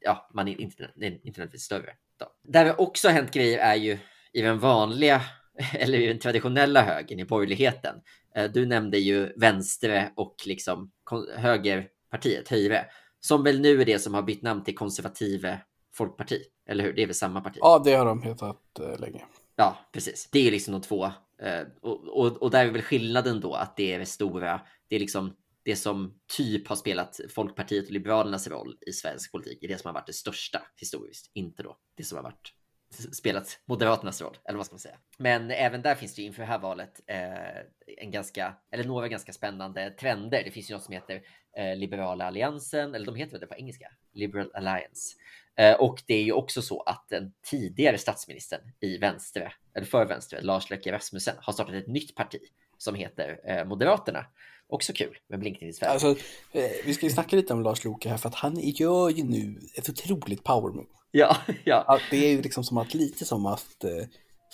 [0.01, 1.91] ja, man är inte, inte nödvändigtvis större.
[2.19, 2.27] Då.
[2.43, 3.99] Där det också har hänt grejer är ju
[4.33, 5.23] i den vanliga
[5.73, 7.97] eller i den traditionella högern i borgerligheten.
[8.35, 10.91] Eh, du nämnde ju vänstre och liksom
[11.37, 12.87] högerpartiet, Höjre,
[13.21, 15.61] som väl nu är det som har bytt namn till konservative
[15.95, 16.93] folkparti, eller hur?
[16.93, 17.59] Det är väl samma parti?
[17.61, 19.25] Ja, det har de hetat eh, länge.
[19.57, 20.29] Ja, precis.
[20.33, 21.05] Det är liksom de två.
[21.43, 24.61] Eh, och, och, och där är väl skillnaden då att det är det stora.
[24.89, 29.63] Det är liksom det som typ har spelat Folkpartiet och Liberalernas roll i svensk politik
[29.63, 32.53] är det som har varit det största historiskt, inte då det som har varit
[32.93, 34.97] spelat Moderaternas roll, eller vad ska man säga.
[35.19, 37.59] Men även där finns det inför det här valet eh,
[37.97, 40.43] en ganska, eller några ganska spännande trender.
[40.45, 41.23] Det finns ju något som heter
[41.57, 45.17] eh, Liberala alliansen, eller de heter väl det på engelska, Liberal Alliance.
[45.59, 50.07] Eh, och det är ju också så att den tidigare statsministern i vänster, eller för
[50.07, 52.39] vänster, Lars Løkke Rasmussen, har startat ett nytt parti
[52.79, 54.27] som heter eh, Moderaterna.
[54.69, 55.93] Också kul med blinkning i Sverige.
[55.93, 56.11] Alltså,
[56.53, 59.25] eh, vi ska ju snacka lite om Lars Loke här för att han gör ju
[59.25, 60.89] nu ett otroligt power move.
[61.11, 61.99] Ja, ja.
[62.11, 63.85] Det är ju liksom som att, lite som att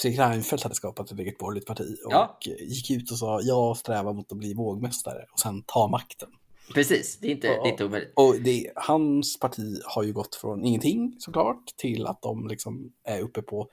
[0.03, 2.39] Fredrik Reinfeldt hade skapat ett eget borgerligt parti och Ja.
[2.59, 6.29] gick ut och sa jag strävar mot att bli vågmästare och sen ta makten.
[6.75, 8.13] Precis, det är inte, det är inte omöjligt.
[8.17, 13.21] Och det, hans parti har ju gått från ingenting såklart till att de liksom är
[13.21, 13.71] uppe på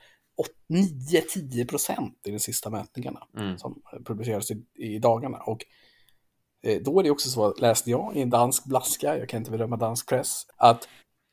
[0.73, 3.57] 9-10 procent i de sista mätningarna Mm.
[3.57, 5.37] som publicerades i, i dagarna.
[5.37, 5.65] Och
[6.63, 9.51] eh, då är det också så, läste jag i en dansk blaska, jag kan inte
[9.51, 10.87] bedöma dansk press, att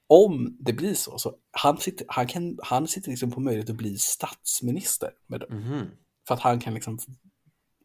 [0.08, 3.76] om det blir så, så han sitter, han kan, han sitter liksom på möjlighet att
[3.76, 5.10] bli statsminister.
[5.26, 5.54] Med det.
[5.54, 5.86] Mhm.
[6.28, 6.98] För att han kan liksom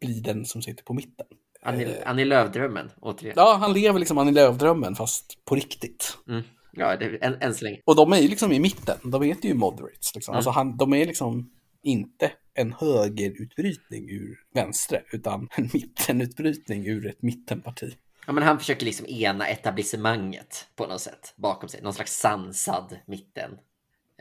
[0.00, 1.26] bli den som sitter på mitten.
[1.62, 3.34] Annie, Eh, Annie Lööf-drömmen, återigen.
[3.36, 6.18] Ja, han lever liksom Annie Lööf-drömmen fast på riktigt.
[6.28, 6.42] Mm.
[6.72, 7.80] Ja, det, än, än så länge.
[7.84, 10.14] Och de är ju liksom i mitten, de heter ju moderates.
[10.14, 10.32] Liksom.
[10.32, 10.36] Mm.
[10.36, 11.50] Alltså han, de är liksom
[11.82, 17.94] inte en högerutbrytning ur vänstre, utan en mittenutbrytning ur ett mittenparti.
[18.26, 21.82] Ja, men han försöker liksom ena etablissemanget på något sätt bakom sig.
[21.82, 23.50] Någon slags sansad mitten,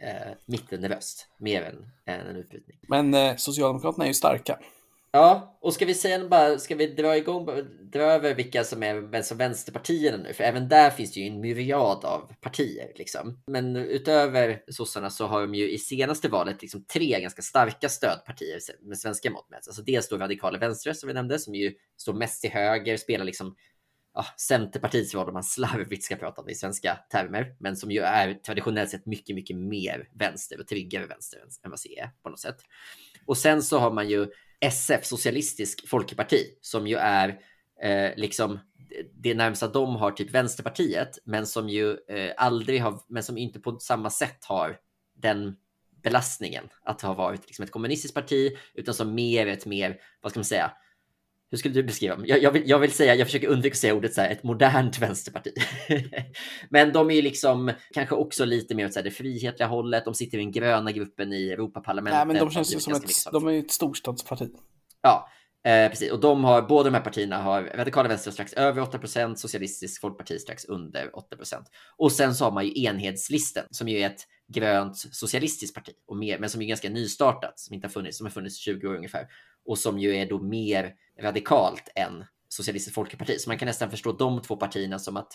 [0.01, 2.77] eh, mittenröst, mer än, än en utbrytning.
[2.87, 4.59] Men eh, Socialdemokraterna är ju starka.
[5.11, 7.45] Ja, och ska vi sen bara, ska vi dra igång,
[7.91, 10.33] dra över vilka som är som vänsterpartierna nu?
[10.33, 13.43] För även där finns det ju en myriad av partier liksom.
[13.47, 18.59] Men utöver sossarna så har de ju i senaste valet liksom tre ganska starka stödpartier
[18.81, 19.67] med svenska mått mätt.
[19.67, 23.25] Alltså dels då radikala vänster som vi nämnde, som ju står mest till höger, spelar
[23.25, 23.55] liksom
[24.17, 27.91] ja, Centerpartiets roll om man slarvigt ska prata om det i svenska termer, men som
[27.91, 32.09] ju är traditionellt sett mycket, mycket mer vänster och tryggare vänster än- vad C är
[32.23, 32.57] på något sätt.
[33.25, 34.27] Och sen så har man ju
[34.59, 37.39] SF, Socialistisk Folkeparti, som ju är
[37.83, 38.59] eh, liksom
[39.13, 43.59] det närmsta de har typ Vänsterpartiet, men som ju eh, aldrig har, men som inte
[43.59, 44.77] på samma sätt har
[45.15, 45.55] den
[46.03, 50.39] belastningen att ha varit liksom ett kommunistiskt parti, utan som mer ett mer, vad ska
[50.39, 50.71] man säga,
[51.51, 52.25] hur skulle du beskriva dem?
[52.27, 54.43] Jag, jag, vill, jag vill säga, jag försöker undvika att säga ordet så här, ett
[54.43, 55.53] modernt vänsterparti.
[56.69, 60.05] Men de är ju liksom kanske också lite mer åt så här, det frihetliga hållet.
[60.05, 62.17] De sitter i den gröna gruppen i Europaparlamentet.
[62.17, 63.33] Nej, men de känns ju som ett, sånt.
[63.33, 64.49] de är ett storstadsparti.
[65.01, 65.29] Ja,
[65.65, 66.11] eh, precis.
[66.11, 70.39] Och de har, båda de här partierna har radikala vänster strax över 8% socialistisk folkparti
[70.39, 71.63] strax under 8%
[71.97, 74.21] Och sen så har man ju enhetslisten som ju är ett
[74.53, 78.25] grönt socialistiskt parti, och mer, men som är ganska nystartat, som inte har funnits, som
[78.25, 79.27] har funnits 20 år ungefär.
[79.67, 83.39] Och som ju är då mer radikalt än socialistiskt folkparti.
[83.39, 85.33] Så man kan nästan förstå de två partierna som att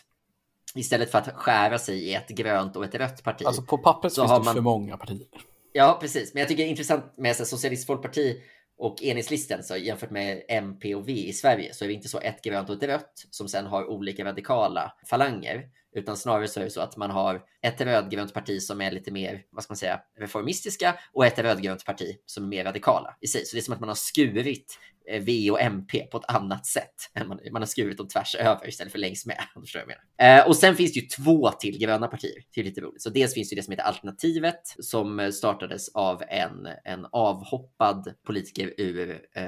[0.74, 3.46] istället för att skära sig i ett grönt och ett rött parti.
[3.46, 5.26] Alltså på pappret Så finns har det man- för många partier.
[5.72, 6.34] Ja, precis.
[6.34, 8.40] Men jag tycker det är intressant med så Socialistiskt Folkparti
[8.78, 12.20] och Enhetslisten så jämfört med MP och V i Sverige så är det inte så
[12.20, 15.62] ett grönt och ett rött som sen har olika radikala falanger
[15.94, 19.10] utan snarare så är det så att man har ett rödgrönt parti som är lite
[19.10, 23.26] mer, vad ska man säga, reformistiska och ett rödgrönt parti som är mer radikala i
[23.26, 23.44] sig.
[23.44, 24.78] Så det är som att man har skurit
[25.08, 26.94] eh, V och MP på ett annat sätt.
[27.26, 29.36] Man, man har skurit dem tvärs över istället för längs med.
[29.74, 30.40] Jag menar.
[30.40, 32.42] Eh, och sen finns det ju två till gröna partier.
[32.54, 33.02] Det är lite roligt.
[33.02, 38.74] Så dels finns det det som heter Alternativet som startades av en, en avhoppad politiker
[38.78, 39.44] ur eh,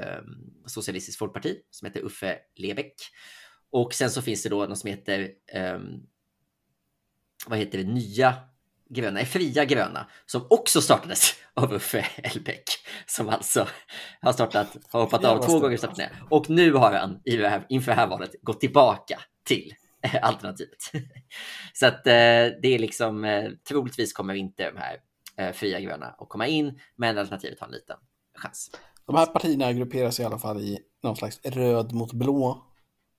[0.65, 2.95] Socialistiskt Folkparti som heter Uffe Lebeck.
[3.71, 5.29] Och sen så finns det då något som heter
[5.75, 6.07] um,
[7.47, 8.35] vad heter det, nya
[8.89, 12.63] gröna, fria gröna, som också startades av Uffe Elbeck,
[13.05, 13.67] som alltså
[14.21, 16.23] har startat, har hoppat av två gånger startat ner.
[16.29, 17.19] Och nu har han
[17.69, 19.73] inför det här valet gått tillbaka till
[20.21, 20.91] alternativet.
[21.73, 22.13] Så att eh,
[22.61, 24.97] det är liksom, eh, troligtvis kommer inte de här
[25.37, 27.97] eh, fria gröna att komma in, men alternativet har en liten
[28.37, 28.71] chans.
[29.05, 32.65] De här partierna grupperas i alla fall i någon slags röd mot blå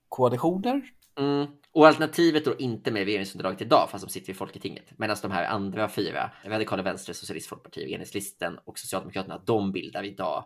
[0.08, 0.82] koalitioner.
[1.18, 1.46] Mm.
[1.72, 4.98] Och alternativet då inte med regeringsunderlaget idag, fast de sitter i Folketinget.
[4.98, 10.44] Medan de här andra fyra, Radikala Venstre, Socialist Folkpartiet, Enhetslisten och Socialdemokraterna, de bildar idag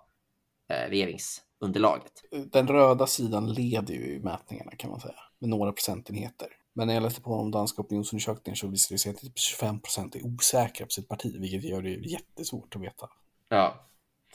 [0.69, 2.13] eh, regeringsunderlaget.
[2.53, 6.49] Den röda sidan leder ju i mätningarna kan man säga, med några procentenheter.
[6.73, 9.85] Men när jag läste på de danska opinionsundersökningarna så visade det sig att 25 typ
[9.85, 13.09] procent är osäkra på sitt parti, vilket gör det jättesvårt att veta.
[13.49, 13.87] Ja.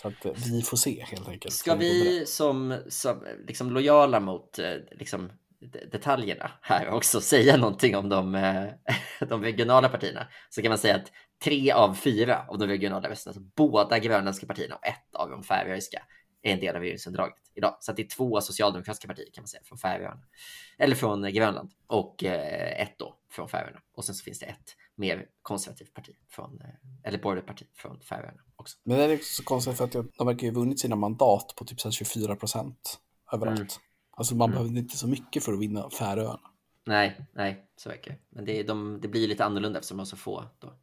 [0.01, 1.53] Så att eh, vi får se helt enkelt.
[1.53, 5.31] Ska vi som, som liksom lojala mot eh, liksom,
[5.91, 8.65] detaljerna här också säga någonting om de, eh,
[9.27, 11.11] de regionala partierna så kan man säga att
[11.43, 15.43] tre av fyra av de regionala rösterna, alltså båda grönländska partierna och ett av de
[15.43, 16.03] färöiska
[16.41, 17.77] är en del av regeringsunderlaget idag.
[17.79, 20.21] Så att det är två socialdemokratiska partier kan man säga från Färöarna
[20.77, 23.79] eller från Grönland och eh, ett då från Färöarna.
[23.95, 26.61] Och sen så finns det ett mer konservativt parti från
[27.03, 28.77] eller borgerligt parti från Färöarna också.
[28.83, 31.93] Men det är så konstigt för att de verkar ju vunnit sina mandat på typ
[31.93, 32.99] 24 procent
[33.33, 33.59] överallt.
[33.59, 33.67] Mm.
[34.15, 34.57] Alltså man mm.
[34.57, 36.39] behövde inte så mycket för att vinna Färöarna.
[36.85, 38.17] Nej, nej, så verkar det.
[38.29, 40.43] Men det, de, det blir lite annorlunda eftersom de har så få.
[40.59, 40.73] Då.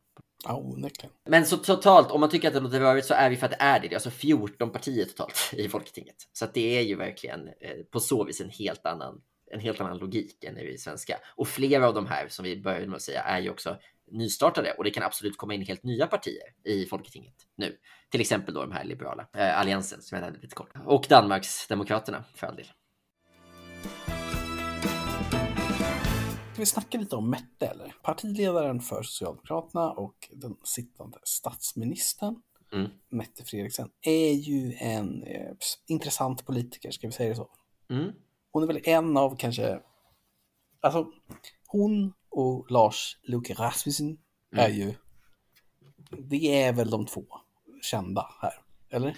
[0.44, 1.12] Ja, onekligen.
[1.24, 3.52] Men så totalt, om man tycker att det låter rörigt så är vi för att
[3.52, 3.86] det är det.
[3.86, 6.16] Är alltså 14 partier totalt i Folketinget.
[6.32, 9.20] Så det är ju verkligen eh, på så vis en helt annan
[9.52, 11.18] en helt annan logik än i svenska.
[11.36, 13.76] Och flera av de här som vi började med att säga är ju också
[14.10, 17.76] nystartade och det kan absolut komma in helt nya partier i Folketinget nu.
[18.10, 21.66] Till exempel då de här liberala eh, alliansen som jag nämnde lite kort och Danmarks
[21.66, 22.66] demokraterna för all del.
[26.62, 27.94] Vi snacka lite om Mette eller?
[28.02, 32.90] Partiledaren för Socialdemokraterna och den sittande statsministern mm.
[33.08, 35.52] Mette Fredriksen är ju en eh,
[35.86, 37.50] intressant politiker, ska vi säga det så?
[37.90, 38.12] Mm.
[38.52, 39.80] Hon är väl en av kanske,
[40.80, 41.06] alltså
[41.66, 44.64] hon och Lars Luke Rasmussen mm.
[44.64, 44.94] är ju,
[46.10, 47.24] det är väl de två
[47.82, 48.54] kända här,
[48.90, 49.16] eller?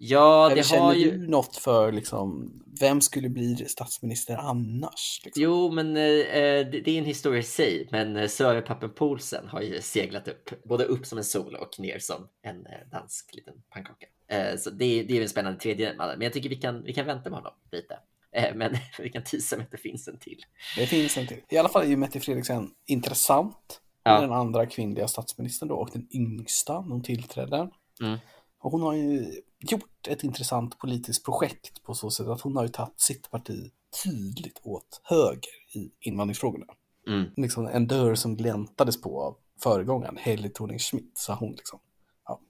[0.00, 1.10] Ja, det Eller känner har ju...
[1.10, 5.20] du något för liksom, vem skulle bli statsminister annars?
[5.24, 5.42] Liksom?
[5.42, 7.88] Jo, men eh, eh det är en historia i sig.
[7.90, 11.98] Men eh, Sören Pappen-Poulsen har ju seglat upp, både upp som en sol och ner
[11.98, 14.06] som en eh, dansk liten pannkaka.
[14.28, 16.08] Eh, så det, det är en spännande tredje man.
[16.08, 17.98] Men jag tycker vi kan, vi kan vänta med honom lite.
[18.32, 20.44] Eh, men vi kan tisa med att det finns en till.
[20.76, 21.40] Det finns en till.
[21.48, 23.80] I alla fall är ju Mette Fredriksen intressant.
[24.02, 24.20] Ja.
[24.20, 27.68] Den andra kvinnliga statsministern då och den yngsta när hon tillträdde.
[28.00, 28.18] Mm.
[28.60, 32.62] Och hon har ju gjort ett intressant politiskt projekt på så sätt att hon har
[32.62, 33.70] ju tagit sitt parti
[34.04, 36.66] tydligt åt höger i invandringsfrågorna.
[37.06, 37.30] Mm.
[37.36, 41.80] Liksom en dörr som gläntades på av föregångaren, Helle Thorning-Schmidt, så hon liksom
[42.26, 42.40] ja,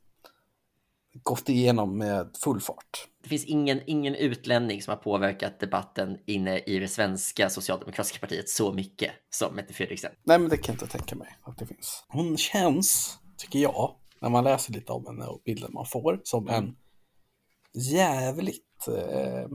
[1.23, 3.09] gått igenom med full fart.
[3.23, 8.49] Det finns ingen, ingen utlänning som har påverkat debatten inne i det svenska socialdemokratiska partiet
[8.49, 10.12] så mycket som Mette Fredriksen.
[10.25, 12.05] Nej, men det kan jag inte tänka mig att det finns.
[12.09, 16.48] Hon känns, tycker jag, när man läser lite om henne och bilden man får, som
[16.48, 16.64] mm.
[16.64, 16.76] en
[17.74, 19.48] jävligt eh,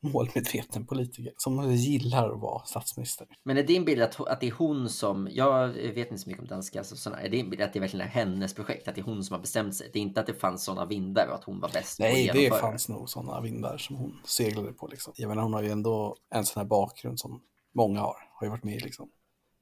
[0.00, 3.26] målmedveten politiker som gillar att vara statsminister.
[3.44, 6.42] Men är din bild att, att det är hon som, jag vet inte så mycket
[6.42, 9.00] om danska, så såna, är din bild att det verkligen är hennes projekt, att det
[9.00, 9.90] är hon som har bestämt sig?
[9.92, 12.50] Det är inte att det fanns sådana vindar och att hon var bäst Nej, det
[12.50, 14.86] fanns nog sådana vindar som hon seglade på.
[14.86, 15.12] Liksom.
[15.16, 17.42] Jag menar, hon har ju ändå en sån här bakgrund som
[17.74, 19.08] många har, har ju varit med liksom,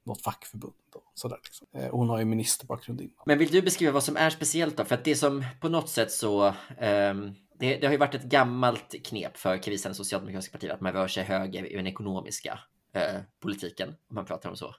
[0.07, 1.39] något fackförbund och sådär.
[1.43, 1.67] Liksom.
[1.91, 3.13] Och hon har ju ministerbakgrund innan.
[3.25, 4.85] Men vill du beskriva vad som är speciellt då?
[4.85, 8.23] För att det som på något sätt så um det, det, har ju varit ett
[8.23, 12.59] gammalt knep för krisande socialdemokratiska partier att man rör sig höger i den ekonomiska
[12.93, 14.75] eh, politiken, om man pratar om så.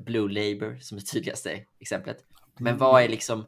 [0.00, 2.16] Blue Labour som är tydligaste exemplet.
[2.58, 3.44] Men vad är liksom,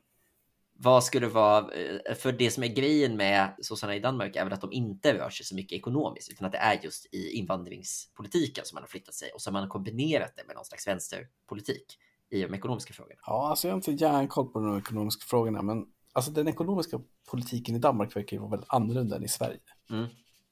[0.77, 4.53] vad skulle vara, eh, för det som är grejen med sossarna i Danmark är väl
[4.53, 8.65] att de inte rör sig så mycket ekonomiskt, utan att det är just i invandringspolitiken
[8.65, 11.99] som man har flyttat sig och har man kombinerat det med någon slags vänsterpolitik
[12.31, 13.21] i de ekonomiska frågorna.
[13.27, 17.01] Ja, alltså jag har inte järnkoll på de ekonomiska frågorna, men alltså den ekonomiska
[17.31, 19.61] politiken i Danmark verkar ju vara väldigt annorlunda än i Sverige.
[19.91, 20.07] Mm.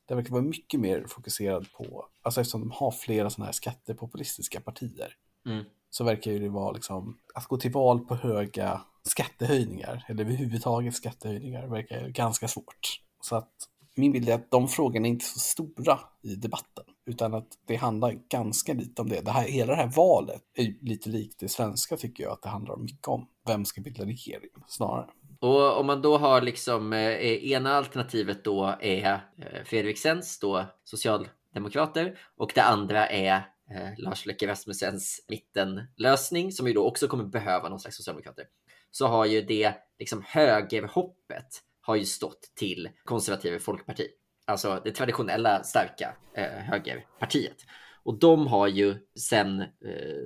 [0.06, 4.60] Den verkar vara mycket mer fokuserad på, alltså eftersom de har flera sådana här skattepopulistiska
[4.60, 5.16] partier,
[5.46, 5.64] mm.
[5.90, 11.66] så verkar det vara liksom att gå till val på höga skattehöjningar eller överhuvudtaget skattehöjningar
[11.66, 13.00] verkar ganska svårt.
[13.20, 13.52] Så att
[13.94, 17.76] min bild är att de frågorna är inte så stora i debatten, utan att det
[17.76, 19.20] handlar ganska lite om det.
[19.20, 22.48] det här, hela det här valet är lite likt det svenska tycker jag, att det
[22.48, 25.06] handlar mycket om vem ska bilda regering snarare.
[25.40, 32.18] Och om man då har liksom eh, ena alternativet då är eh, Fredriksens då socialdemokrater
[32.36, 33.34] och det andra är
[33.70, 38.44] eh, Lars Løkke Rasmussens mittenlösning som ju då också kommer behöva någon slags socialdemokrater.
[38.92, 41.46] Så har ju det liksom högerhoppet
[41.80, 44.06] har ju stått till konservativa folkparti,
[44.46, 47.56] alltså det traditionella starka eh, högerpartiet.
[48.04, 49.66] Och de har ju sedan eh,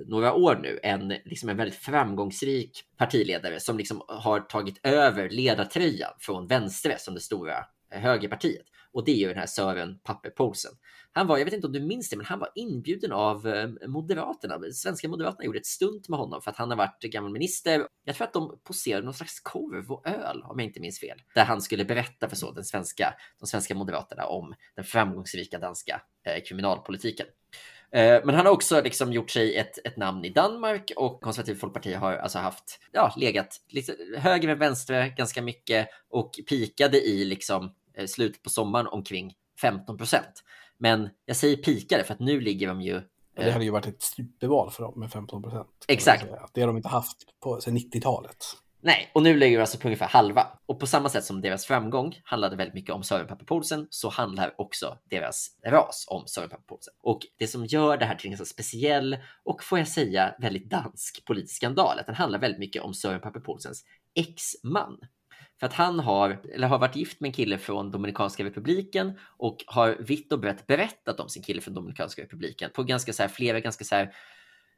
[0.07, 6.13] några år nu en, liksom en väldigt framgångsrik partiledare som liksom har tagit över ledartröjan
[6.19, 7.57] från vänstre som det stora
[7.91, 8.65] eh, högerpartiet.
[8.97, 10.71] Och det är ju den här Sören Pappe Poulsen.
[11.11, 13.69] Han var, jag vet inte om du minns det, men han var inbjuden av eh,
[13.87, 14.71] Moderaterna.
[14.73, 17.87] Svenska Moderaterna gjorde ett stunt med honom för att han har varit gammal minister.
[18.03, 21.21] Jag tror att de poserade någon slags korv och öl, om jag inte minns fel,
[21.35, 26.01] där han skulle berätta för så den svenska, de svenska Moderaterna om den framgångsrika danska
[26.23, 27.27] eh, kriminalpolitiken.
[27.91, 31.55] Eh, men han har också liksom gjort sig ett, ett namn i Danmark och konservativ
[31.55, 37.25] folkparti har alltså haft, ja, legat lite höger med vänster ganska mycket och pikade i
[37.25, 37.73] liksom
[38.05, 40.43] slutet på sommaren omkring 15 procent.
[40.77, 43.01] Men jag säger pikade för att nu ligger de ju
[43.35, 45.85] det hade ju varit ett superval för dem med 15 procent.
[45.87, 46.25] Exakt.
[46.53, 48.45] Det har de inte haft på, sedan 90-talet.
[48.81, 50.47] Nej, och nu ligger de alltså på ungefär halva.
[50.65, 54.09] Och på samma sätt som deras framgång handlade väldigt mycket om Sören Pape Poulsen så
[54.09, 56.93] handlar också deras ras om Sören Pape Poulsen.
[57.01, 60.69] Och det som gör det här till en så speciell och får jag säga väldigt
[60.69, 63.83] dansk politisk skandal, att den handlar väldigt mycket om Sören Pape Poulsens
[64.15, 64.99] exman.
[65.59, 69.57] För att han har, eller har varit gift med en kille från Dominikanska republiken och
[69.67, 73.29] har vitt och brett berättat om sin kille från Dominikanska republiken på ganska så här,
[73.29, 74.13] flera ganska så här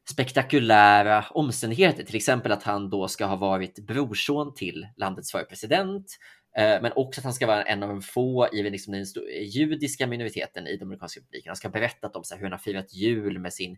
[0.10, 6.18] spektakulära omständigheter, till exempel att han då ska ha varit brorson till landets förre president,
[6.58, 9.06] eh, men också att han ska vara en av de få i liksom den
[9.44, 11.50] judiska minoriteten i Dominikanska republiken.
[11.50, 13.78] Han ska ha berättat om så hur han har firat jul med sin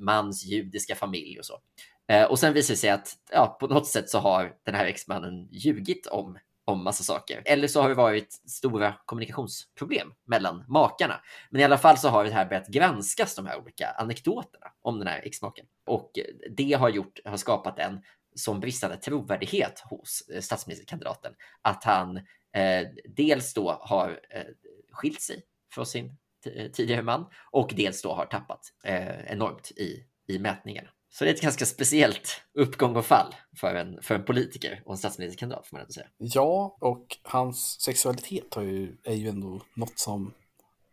[0.00, 1.60] mans judiska familj och så.
[2.08, 4.84] Eh, och sen visar det sig att ja, på något sätt så har den här
[4.84, 6.38] exmannen ljugit om
[6.68, 7.42] om massa saker.
[7.44, 11.20] Eller så har det varit stora kommunikationsproblem mellan makarna.
[11.50, 14.98] Men i alla fall så har det här börjat granskas, de här olika anekdoterna om
[14.98, 15.66] den här exmaken.
[15.86, 16.10] Och
[16.56, 18.02] det har, gjort, har skapat en
[18.34, 21.32] som bristande trovärdighet hos eh, statsministerkandidaten.
[21.62, 22.16] Att han
[22.52, 24.44] eh, dels då har eh,
[24.92, 25.42] skilt sig
[25.74, 30.88] från sin eh, tidigare man och dels då har tappat eh, enormt i, i mätningarna.
[31.18, 34.92] Så det är ett ganska speciellt uppgång och fall för en, för en politiker och
[34.92, 36.06] en statsministerkandidat får man ändå säga.
[36.18, 40.32] Ja, och hans sexualitet har ju, är ju ändå något som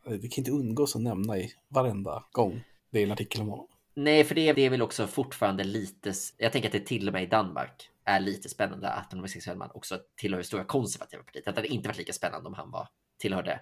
[0.06, 3.68] vi kan inte undgås att nämna i varenda gång det är en artikel om honom.
[3.94, 7.14] Nej, för det, det är väl också fortfarande lite, jag tänker att det till och
[7.14, 11.24] med i Danmark är lite spännande att en homosexuell man också tillhör det stora konservativa
[11.24, 11.48] partiet.
[11.48, 13.60] Att det inte varit lika spännande om han var, tillhörde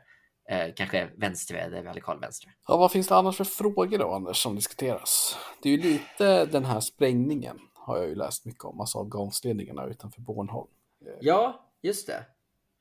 [0.50, 2.52] eh, kanske vänster eller radikal vänster.
[2.68, 5.38] Ja, vad finns det annars för frågor då, Anders, som diskuteras?
[5.62, 9.10] Det är ju lite den här sprängningen har jag ju läst mycket om, alltså av
[9.10, 10.72] gasledningarna utanför Bornholm.
[11.06, 12.26] Eh, ja, just det.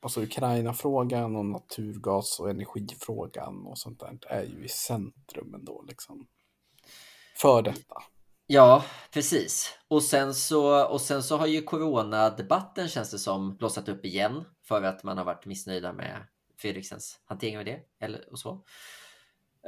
[0.03, 6.27] Alltså Ukraina-frågan och naturgas och energifrågan och sånt där är ju i centrum ändå liksom.
[7.37, 8.03] För detta.
[8.47, 9.79] Ja, precis.
[9.89, 14.45] Och sen så, och sen så har ju coronadebatten känns det som blossat upp igen
[14.63, 16.27] för att man har varit missnöjda med
[16.63, 17.81] Fredriksens hantering av det.
[18.01, 18.65] Eller, och så.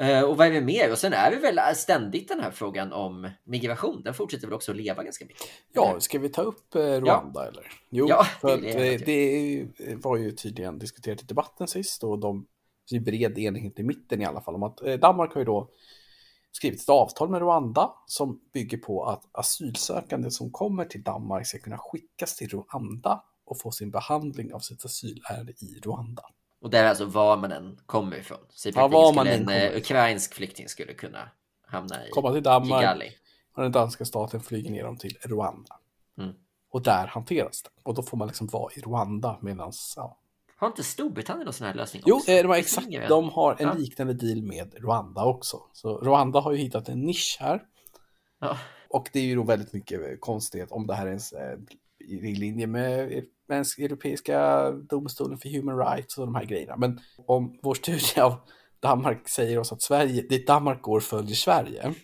[0.01, 0.93] Uh, och vad är det mer?
[0.93, 4.03] Och sen är det väl ständigt den här frågan om migration.
[4.03, 5.47] Den fortsätter väl också att leva ganska mycket.
[5.73, 7.45] Ja, ska vi ta upp eh, Rwanda ja.
[7.45, 7.73] eller?
[7.91, 12.47] Jo, ja, för det, det, det, var ju tydligen diskuterat i debatten sist och de
[12.93, 15.71] är bred enighet i mitten i alla fall om att eh, Danmark har ju då
[16.53, 21.59] skrivit ett avtal med Rwanda som bygger på att asylsökande som kommer till Danmark ska
[21.59, 26.23] kunna skickas till Rwanda och få sin behandling av sitt asylärende i Rwanda.
[26.65, 28.39] Och det är alltså var man än kommer ifrån.
[28.51, 31.29] Så ja, var man en eh, ukrainsk flykting skulle kunna
[31.67, 33.11] hamna i Komma till Danmark Kigali.
[33.57, 35.79] och den danska staten flyger ner dem till Rwanda.
[36.19, 36.35] Mm.
[36.71, 37.71] Och där hanteras det.
[37.83, 40.19] Och då får man liksom vara i Rwanda medan, ja.
[40.57, 43.69] Har inte Storbritannien någon sån här lösning Jo, eh, de har, exakt, de har en
[43.69, 43.75] ja.
[43.75, 45.61] liknande deal med Rwanda också.
[45.73, 47.63] Så Rwanda har ju hittat en nisch här.
[48.41, 48.59] Ja.
[48.89, 51.59] Och det är ju då väldigt mycket konstigt om det här är eh,
[51.99, 56.77] i linje med Europeiska domstolen för human rights och de här grejerna.
[56.77, 58.35] Men om vår studie av
[58.81, 61.95] Danmark säger oss att Sverige, dit Danmark går följer Sverige, mm.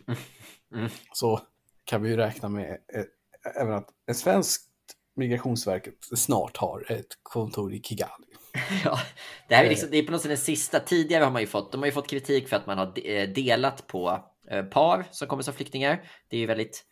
[0.74, 0.90] Mm.
[1.12, 1.40] så
[1.84, 4.62] kan vi ju räkna med eh, även att en svensk
[5.16, 8.26] migrationsverket snart har ett kontor i Kigali.
[8.84, 8.98] Ja,
[9.48, 10.80] det här är, liksom, det är på något sätt den sista.
[10.80, 13.28] Tidigare har man ju fått, de har ju fått kritik för att man har eh,
[13.28, 16.10] delat på eh, par som kommer som flyktingar.
[16.28, 16.84] Det är ju väldigt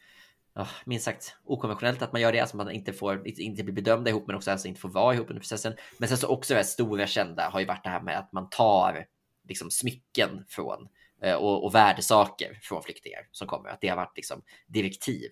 [0.58, 4.10] oh, minst sagt okonventionellt att man gör det, alltså man inte får inte blir bedömda
[4.10, 5.74] ihop, men också alltså inte får vara ihop under processen.
[5.98, 8.48] Men sen så också det stora kända har ju varit det här med att man
[8.50, 9.06] tar
[9.48, 10.88] liksom smycken från
[11.22, 13.68] eh, och, och värdesaker från flyktingar som kommer.
[13.68, 15.30] Att det har varit liksom direktiv.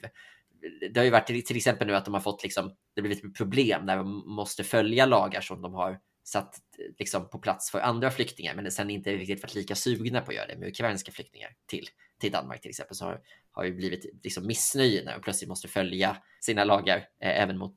[0.91, 3.35] Det har ju varit till exempel nu att de har fått liksom, det blivit ett
[3.35, 6.55] problem när de måste följa lagar som de har satt
[6.99, 10.37] liksom på plats för andra flyktingar, men sen inte riktigt varit lika sugna på att
[10.37, 11.89] göra det med ukrainska flyktingar till,
[12.21, 13.21] till Danmark till exempel, så har,
[13.53, 17.75] har ju blivit liksom missnöje när de plötsligt måste följa sina lagar eh, även mot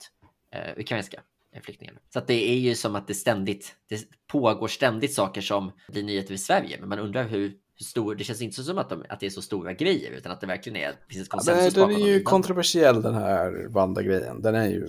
[0.51, 1.21] eh, ukrainska
[1.63, 1.99] flyktingar.
[2.13, 6.03] Så att det är ju som att det ständigt, det pågår ständigt saker som blir
[6.03, 9.19] nyheter i Sverige, men man undrar hur, stor, det känns inte som att, de, att
[9.19, 11.95] det är så stora grejer, utan att det verkligen är, finns ett konsensus ja, Den
[11.95, 14.41] är ju kontroversiell den här Vanda-grejen.
[14.41, 14.87] Den är ju,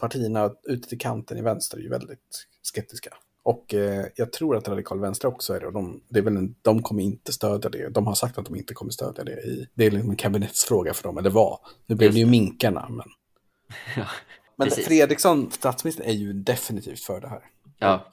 [0.00, 3.10] partierna ute till kanten i vänster är ju väldigt skeptiska.
[3.48, 5.66] Och eh, jag tror att radikal vänster också är det.
[5.66, 7.88] Och de, det är väl en, de kommer inte stödja det.
[7.88, 9.32] De har sagt att de inte kommer stödja det.
[9.32, 11.60] I, det är liksom en kabinettsfråga för dem, eller var.
[11.86, 13.06] Nu blev det ju minkarna, men...
[13.96, 14.06] ja,
[14.56, 17.42] men Fredriksson, statsministern, är ju definitivt för det här.
[17.78, 18.12] Ja.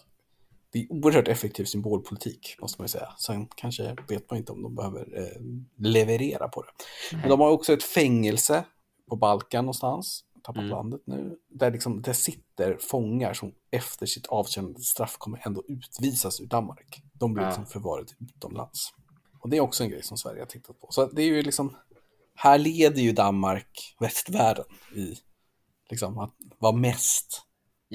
[0.71, 3.09] Det är oerhört effektiv symbolpolitik, måste man ju säga.
[3.17, 5.41] Sen kanske vet man inte om de behöver eh,
[5.77, 6.69] leverera på det.
[7.17, 8.65] Men de har också ett fängelse
[9.09, 10.69] på Balkan någonstans tappat mm.
[10.69, 11.37] landet nu.
[11.49, 17.01] Där liksom, det sitter fångar som efter sitt avtjänade straff kommer ändå utvisas ur Danmark.
[17.13, 17.49] De blir ja.
[17.49, 18.93] liksom förvaret utomlands.
[19.39, 20.87] Och det är också en grej som Sverige har tittat på.
[20.91, 21.75] Så det är ju liksom,
[22.35, 24.65] här leder ju Danmark västvärlden
[24.95, 25.15] i
[25.89, 27.41] liksom att vara mest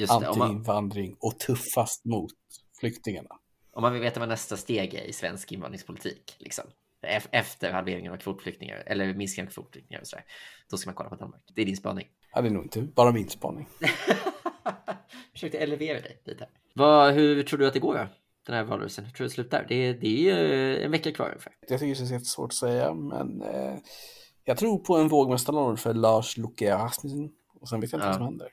[0.08, 2.32] anti-invandring och tuffast mot
[2.80, 3.28] flyktingarna.
[3.72, 6.64] Om man vill veta vad nästa steg är i svensk invandringspolitik, liksom,
[7.30, 10.24] efter halveringen av kvotflyktingar eller minskningen av kvotflyktingar och sådär,
[10.70, 11.42] då ska man kolla på Danmark.
[11.54, 12.08] Det är din spaning.
[12.34, 13.68] Ja, det är nog inte bara min spaning.
[15.32, 16.48] Försökte elevera dig lite.
[16.74, 18.06] Vad, hur tror du att det går då?
[18.46, 19.04] Den här valrörelsen?
[19.04, 19.66] Hur tror du det slutar?
[19.68, 21.52] Det, det är ju en vecka kvar ungefär.
[21.60, 23.74] Jag tycker det känns jättesvårt att säga, men eh,
[24.44, 27.30] jag tror på en vågmästarroll för Lars Luke Rasmussen.
[27.60, 28.08] Och sen vet jag inte ja.
[28.08, 28.48] vad som händer.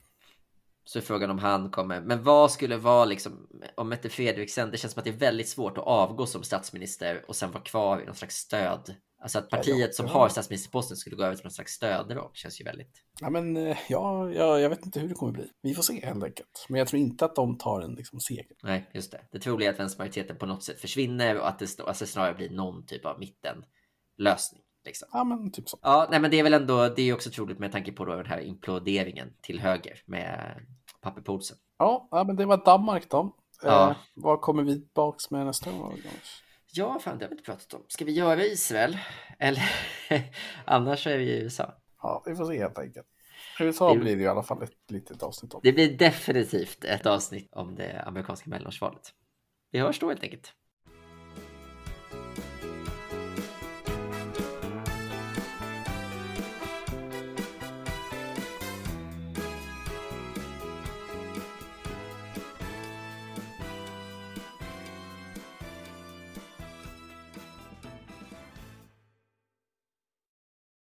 [0.86, 2.02] Så är frågan om han kommer.
[2.02, 4.72] Men vad skulle vara liksom om Mette Fredriksen?
[4.72, 7.64] Det känns som att det är väldigt svårt att avgå som statsminister och sen vara
[7.64, 10.11] kvar i någon slags stöd Alltså att partiet ja, som ja.
[10.11, 13.03] har statsministerposten skulle gå över till någon slags stödroll känns ju väldigt...
[13.22, 15.49] Ja, men eh, ja, ja, jag vet inte hur det kommer bli.
[15.61, 16.65] Vi får se helt enkelt.
[16.70, 18.45] Men jag tror inte att de tar en liksom, seger.
[18.63, 19.22] Nej, just det.
[19.32, 22.49] Det troliga är att vänstermajoriteten på något sätt försvinner och att det alltså, snarare blir
[22.49, 24.61] någon typ av mittenlösning.
[24.86, 25.07] Liksom.
[25.11, 25.78] Ja, men typ så.
[25.82, 28.15] Ja, nej, men det är väl ändå, det är också troligt med tanke på då
[28.15, 30.61] den här imploderingen till höger med
[31.01, 31.41] papper på
[31.80, 33.36] Ja, ja, men det var Danmark då.
[33.63, 33.89] Ja.
[33.89, 36.01] Eh, vad kommer vi tillbaks med nästa gång?
[36.78, 37.86] Ja, fan det har vi inte pratat om.
[37.88, 38.98] Ska vi göra Israel?
[39.40, 39.64] Eller
[40.66, 41.74] annars är vi i USA.
[42.02, 43.08] Ja, vi får se helt enkelt.
[43.60, 44.00] USA det...
[44.00, 45.60] blir det i alla fall ett litet avsnitt om.
[45.64, 49.14] Det blir definitivt ett avsnitt om det amerikanska mellanårsvalet.
[49.72, 50.54] Vi hörs då helt enkelt.